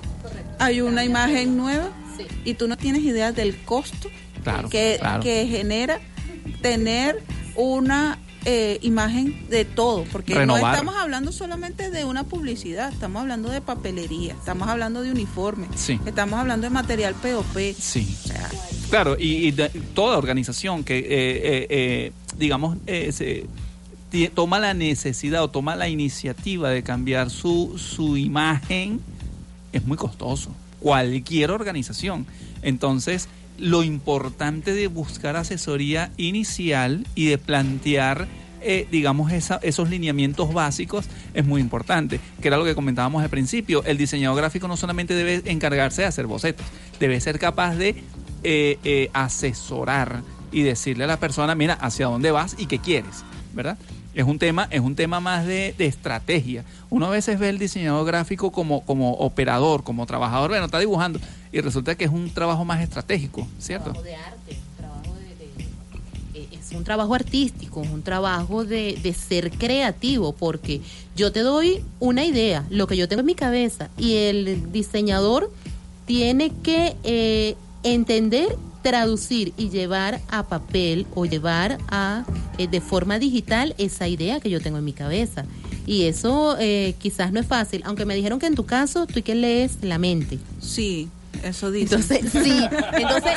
[0.58, 1.88] hay una imagen nueva
[2.44, 4.10] y tú no tienes idea del costo
[4.44, 5.22] Claro, que, claro.
[5.22, 5.98] que genera
[6.60, 7.22] tener
[7.56, 13.48] una eh, imagen de todo, porque no estamos hablando solamente de una publicidad, estamos hablando
[13.50, 15.98] de papelería, estamos hablando de uniforme, Sí.
[16.06, 17.74] estamos hablando de material POP.
[17.76, 18.16] Sí.
[18.88, 23.46] Claro, y, y de- toda organización que, eh, eh, eh, digamos, eh, se-
[24.34, 29.00] toma la necesidad o toma la iniciativa de cambiar su, su imagen,
[29.72, 30.50] es muy costoso.
[30.80, 32.26] Cualquier organización.
[32.62, 33.28] Entonces,
[33.58, 38.28] lo importante de buscar asesoría inicial y de plantear,
[38.60, 43.84] eh, digamos, esos lineamientos básicos es muy importante, que era lo que comentábamos al principio.
[43.84, 46.66] El diseñador gráfico no solamente debe encargarse de hacer bocetos,
[47.00, 47.90] debe ser capaz de
[48.42, 50.22] eh, eh, asesorar
[50.52, 53.24] y decirle a la persona, mira, hacia dónde vas y qué quieres,
[53.54, 53.78] ¿verdad?
[54.16, 56.64] Es un tema, es un tema más de, de estrategia.
[56.88, 61.20] Uno a veces ve el diseñador gráfico como, como operador, como trabajador, bueno, está dibujando,
[61.52, 63.92] y resulta que es un trabajo más estratégico, ¿cierto?
[63.92, 65.14] Trabajo de arte, trabajo
[66.34, 70.80] de- eh, es un trabajo artístico, un trabajo de, de ser creativo, porque
[71.14, 75.52] yo te doy una idea, lo que yo tengo en mi cabeza, y el diseñador
[76.06, 77.54] tiene que eh,
[77.94, 82.24] entender, traducir y llevar a papel o llevar a
[82.58, 85.44] eh, de forma digital esa idea que yo tengo en mi cabeza.
[85.86, 89.20] Y eso eh, quizás no es fácil, aunque me dijeron que en tu caso tú
[89.20, 90.38] y que lees la mente.
[90.60, 91.08] Sí,
[91.42, 91.94] eso dice.
[91.94, 92.60] Entonces, sí.
[92.94, 93.32] Entonces,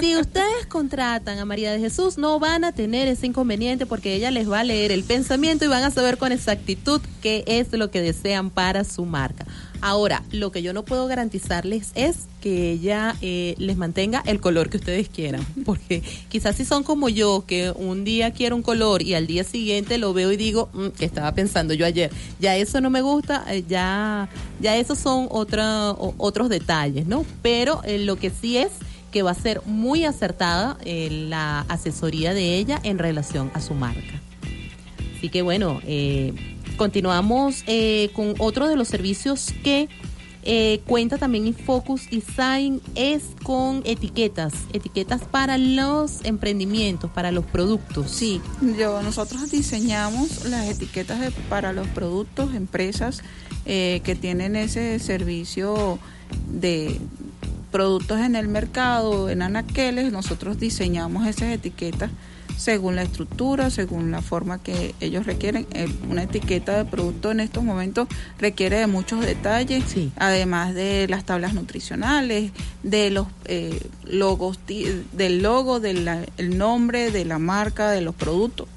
[0.00, 4.30] si ustedes contratan a María de Jesús, no van a tener ese inconveniente porque ella
[4.30, 7.90] les va a leer el pensamiento y van a saber con exactitud qué es lo
[7.90, 9.46] que desean para su marca.
[9.84, 14.70] Ahora, lo que yo no puedo garantizarles es que ella eh, les mantenga el color
[14.70, 19.02] que ustedes quieran, porque quizás si son como yo, que un día quiero un color
[19.02, 22.56] y al día siguiente lo veo y digo, "Mm, que estaba pensando yo ayer, ya
[22.56, 24.28] eso no me gusta, eh, ya,
[24.60, 27.26] ya esos son otra, o- otros detalles, ¿no?
[27.42, 28.68] Pero eh, lo que sí es
[29.10, 34.20] que va a ser muy acertada la asesoría de ella en relación a su marca.
[35.18, 36.32] Así que bueno, eh,
[36.82, 39.88] continuamos eh, con otro de los servicios que
[40.42, 48.10] eh, cuenta también Infocus Design, es con etiquetas, etiquetas para los emprendimientos, para los productos.
[48.10, 48.40] Sí,
[48.76, 53.22] yo nosotros diseñamos las etiquetas para los productos, empresas
[53.64, 56.00] eh, que tienen ese servicio
[56.50, 56.98] de
[57.70, 62.10] productos en el mercado, en anaqueles, nosotros diseñamos esas etiquetas
[62.56, 65.66] según la estructura, según la forma que ellos requieren.
[65.72, 68.08] Eh, Una etiqueta de producto en estos momentos
[68.38, 69.84] requiere de muchos detalles,
[70.16, 72.52] además de las tablas nutricionales,
[72.82, 78.68] de los eh, logos, del logo, del el nombre, de la marca, de los productos.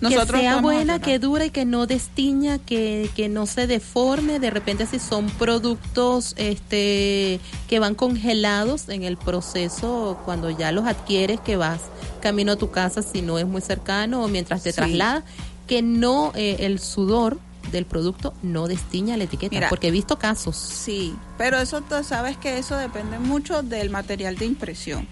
[0.00, 4.38] Nosotros que sea buena, que dure, que no destiña, que, que no se deforme.
[4.38, 10.86] De repente, si son productos este, que van congelados en el proceso, cuando ya los
[10.86, 11.80] adquieres, que vas
[12.20, 14.76] camino a tu casa, si no es muy cercano o mientras te Sí.
[14.76, 15.24] trasladas,
[15.66, 17.38] que no eh, el sudor
[17.72, 20.56] del producto no destiña la etiqueta, Mira, porque he visto casos.
[20.56, 25.08] Sí, pero eso tú sabes que eso depende mucho del material de impresión.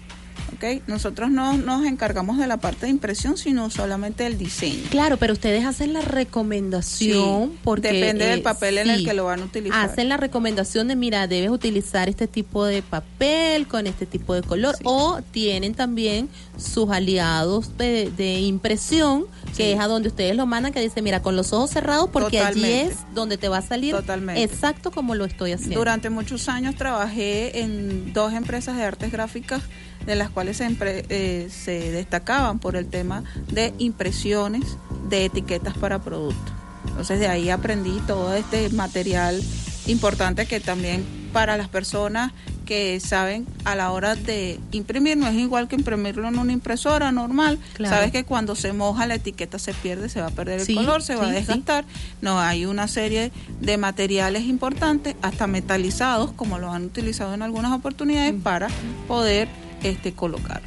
[0.53, 0.83] ¿Ok?
[0.87, 4.83] Nosotros no nos encargamos de la parte de impresión, sino solamente del diseño.
[4.89, 9.05] Claro, pero ustedes hacen la recomendación Sí, porque depende del eh, papel en el sí,
[9.05, 9.89] que lo van a utilizar.
[9.89, 14.41] Hacen la recomendación de, mira, debes utilizar este tipo de papel con este tipo de
[14.41, 20.45] color o tienen también sus aliados de, de impresión, que es a donde ustedes lo
[20.45, 22.93] mandan, que dice, mira, con los ojos cerrados porque allí Totalmente.
[22.93, 24.43] es donde te va a salir Totalmente.
[24.43, 25.79] exacto como lo estoy haciendo.
[25.79, 29.61] Durante muchos años trabajé en dos empresas de artes gráficas
[30.05, 34.77] de las cuales se, eh, se destacaban por el tema de impresiones
[35.09, 36.53] de etiquetas para productos.
[36.87, 39.41] Entonces de ahí aprendí todo este material
[39.87, 41.03] importante que también
[41.33, 42.31] para las personas
[42.65, 47.11] que saben a la hora de imprimir no es igual que imprimirlo en una impresora
[47.11, 47.59] normal.
[47.73, 47.93] Claro.
[47.95, 50.73] Sabes que cuando se moja la etiqueta se pierde, se va a perder el Sí,
[50.73, 51.33] color, se va a sí.
[51.33, 51.85] desgastar.
[52.21, 57.71] No, hay una serie de materiales importantes, hasta metalizados, como lo han utilizado en algunas
[57.71, 58.67] oportunidades, para
[59.07, 59.47] poder
[59.89, 60.61] este colocar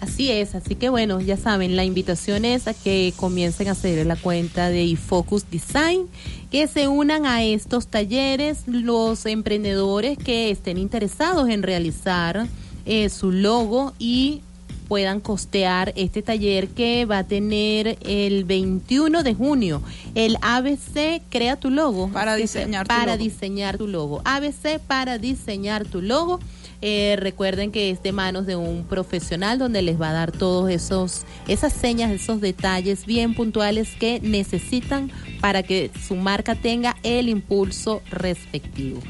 [0.00, 4.04] Así es, así que bueno, ya saben, la invitación es a que comiencen a seguir
[4.06, 6.06] la cuenta de iFocus Design,
[6.50, 12.46] que se unan a estos talleres los emprendedores que estén interesados en realizar
[12.84, 14.42] eh, su logo y
[14.86, 19.82] puedan costear este taller que va a tener el 21 de junio.
[20.14, 22.08] El ABC Crea tu logo.
[22.12, 23.24] Para diseñar tu Para logo.
[23.24, 24.22] diseñar tu logo.
[24.24, 26.38] ABC para diseñar tu logo.
[26.82, 30.70] Eh, recuerden que es de manos de un profesional donde les va a dar todos
[30.70, 37.28] esos esas señas, esos detalles bien puntuales que necesitan para que su marca tenga el
[37.28, 39.00] impulso respectivo.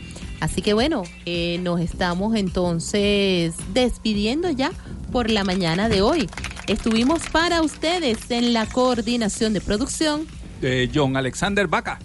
[0.41, 4.71] Así que bueno, eh, nos estamos entonces despidiendo ya
[5.11, 6.29] por la mañana de hoy.
[6.67, 10.27] Estuvimos para ustedes en la coordinación de producción,
[10.61, 11.99] De John Alexander Vaca.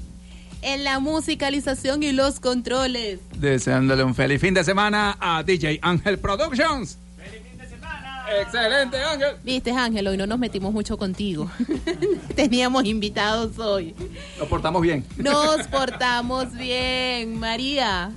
[0.62, 3.20] En la musicalización y los controles.
[3.38, 6.98] Deseándole un feliz fin de semana a DJ Ángel Productions.
[7.18, 8.26] ¡Feliz fin de semana!
[8.42, 9.36] ¡Excelente, Ángel!
[9.44, 11.50] Viste, Ángel, hoy no nos metimos mucho contigo.
[12.36, 13.96] Teníamos invitados hoy.
[14.40, 15.06] Nos portamos bien.
[15.18, 18.12] Nos portamos bien, María.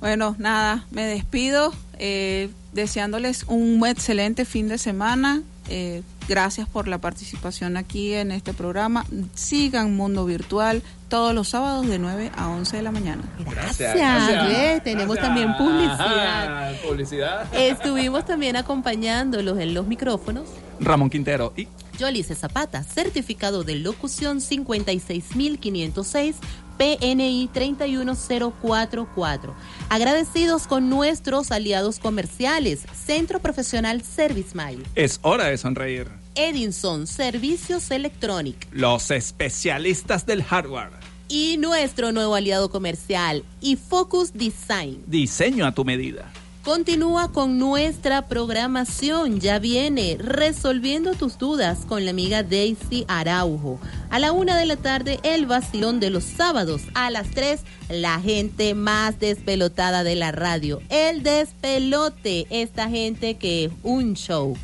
[0.00, 5.42] Bueno, nada, me despido eh, deseándoles un excelente fin de semana.
[5.68, 9.06] Eh, gracias por la participación aquí en este programa.
[9.34, 10.82] Sigan Mundo Virtual
[11.12, 13.22] todos los sábados de 9 a 11 de la mañana.
[13.38, 14.48] Gracias.
[14.48, 14.82] ¿ves?
[14.82, 16.70] Tenemos también publicidad.
[16.70, 17.54] Ajá, publicidad.
[17.54, 20.48] Estuvimos también acompañándolos en los micrófonos.
[20.80, 21.68] Ramón Quintero y
[21.98, 26.36] Yolice Zapata, certificado de locución 56506,
[26.78, 29.54] PNI 31044.
[29.90, 36.08] Agradecidos con nuestros aliados comerciales, Centro Profesional Service Mile, es hora de sonreír.
[36.34, 41.01] Edinson Servicios Electronic Los especialistas del hardware.
[41.32, 45.02] Y nuestro nuevo aliado comercial, y Focus Design.
[45.06, 46.30] Diseño a tu medida.
[46.62, 49.40] Continúa con nuestra programación.
[49.40, 53.80] Ya viene resolviendo tus dudas con la amiga Daisy Araujo.
[54.10, 56.82] A la una de la tarde, el vacilón de los sábados.
[56.92, 60.82] A las tres, la gente más despelotada de la radio.
[60.90, 62.46] El despelote.
[62.50, 64.54] Esta gente que es un show.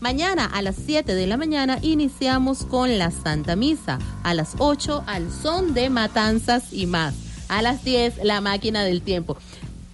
[0.00, 3.98] Mañana a las 7 de la mañana iniciamos con la Santa Misa.
[4.22, 7.14] A las 8 al son de matanzas y más.
[7.48, 9.36] A las 10 la máquina del tiempo.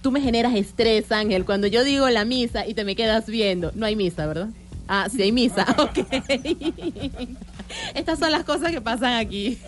[0.03, 3.73] Tú me generas estrés, Ángel, cuando yo digo la misa y te me quedas viendo.
[3.75, 4.49] No hay misa, ¿verdad?
[4.89, 6.07] Ah, sí hay misa, ok.
[7.95, 9.59] Estas son las cosas que pasan aquí.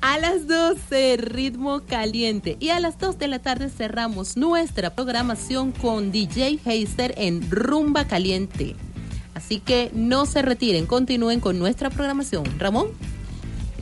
[0.00, 2.56] A las 12, ritmo caliente.
[2.60, 8.06] Y a las 2 de la tarde cerramos nuestra programación con DJ Heiser en Rumba
[8.06, 8.76] Caliente.
[9.34, 12.44] Así que no se retiren, continúen con nuestra programación.
[12.58, 12.88] Ramón.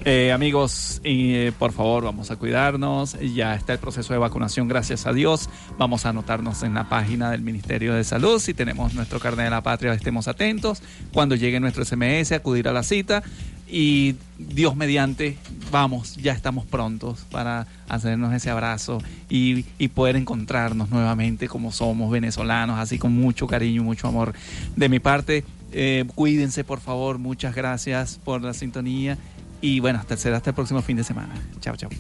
[0.08, 3.18] Eh, amigos, eh, por favor, vamos a cuidarnos.
[3.34, 5.50] Ya está el proceso de vacunación, gracias a Dios.
[5.78, 8.38] Vamos a anotarnos en la página del Ministerio de Salud.
[8.38, 10.80] Si tenemos nuestro carnet de la patria, estemos atentos.
[11.12, 13.24] Cuando llegue nuestro SMS, acudir a la cita.
[13.68, 15.38] Y Dios mediante,
[15.72, 22.78] vamos, ya estamos prontos para hacernos ese abrazo y, poder encontrarnos nuevamente como somos venezolanos,
[22.78, 24.34] así con mucho cariño y mucho amor.
[24.76, 25.42] De mi parte,
[25.72, 29.18] eh, cuídense por favor, muchas gracias por la sintonía
[29.60, 31.34] y bueno, hasta, será hasta el próximo fin de semana.
[31.60, 31.90] Chao, chao.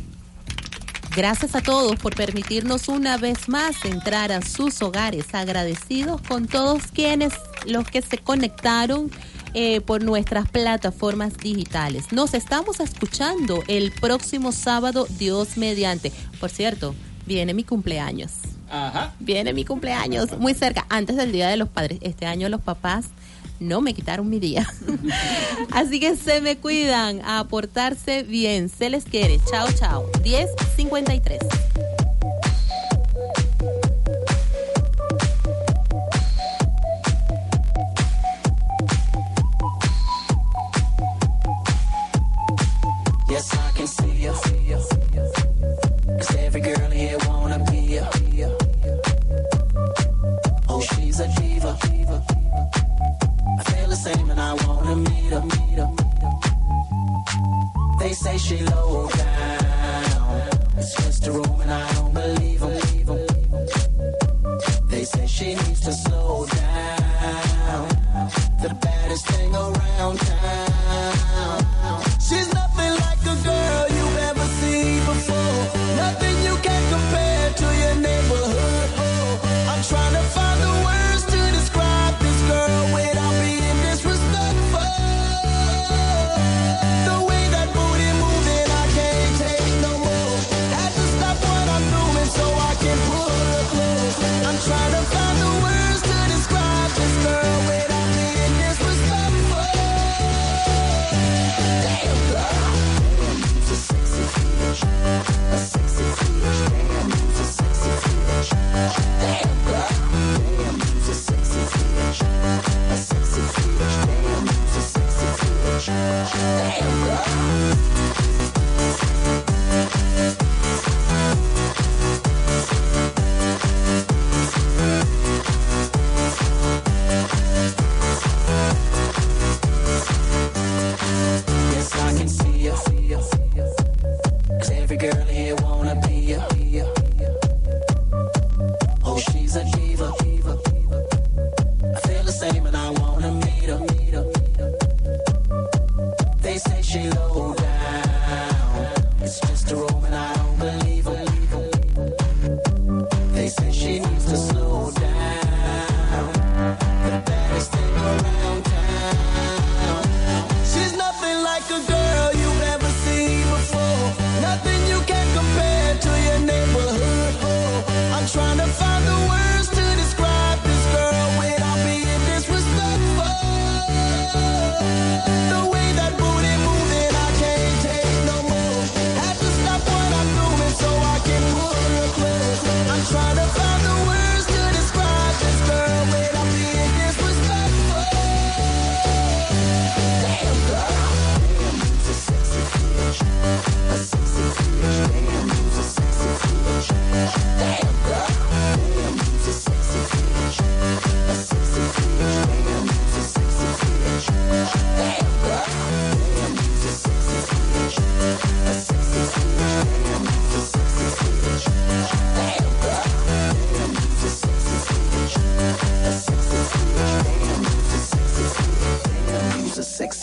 [1.16, 6.88] Gracias a todos por permitirnos una vez más entrar a sus hogares, agradecidos con todos
[6.88, 7.32] quienes,
[7.64, 9.10] los que se conectaron
[9.54, 12.12] eh, por nuestras plataformas digitales.
[12.12, 16.12] Nos estamos escuchando el próximo sábado, Dios mediante.
[16.38, 18.32] Por cierto, viene mi cumpleaños.
[18.68, 19.14] Ajá.
[19.18, 21.98] Viene mi cumpleaños muy cerca, antes del Día de los Padres.
[22.02, 23.06] Este año los papás
[23.60, 24.68] no me quitaron mi día.
[25.72, 28.68] Así que se me cuidan a portarse bien.
[28.68, 29.40] Se les quiere.
[29.50, 30.10] Chao, chao.
[30.22, 31.38] 1053.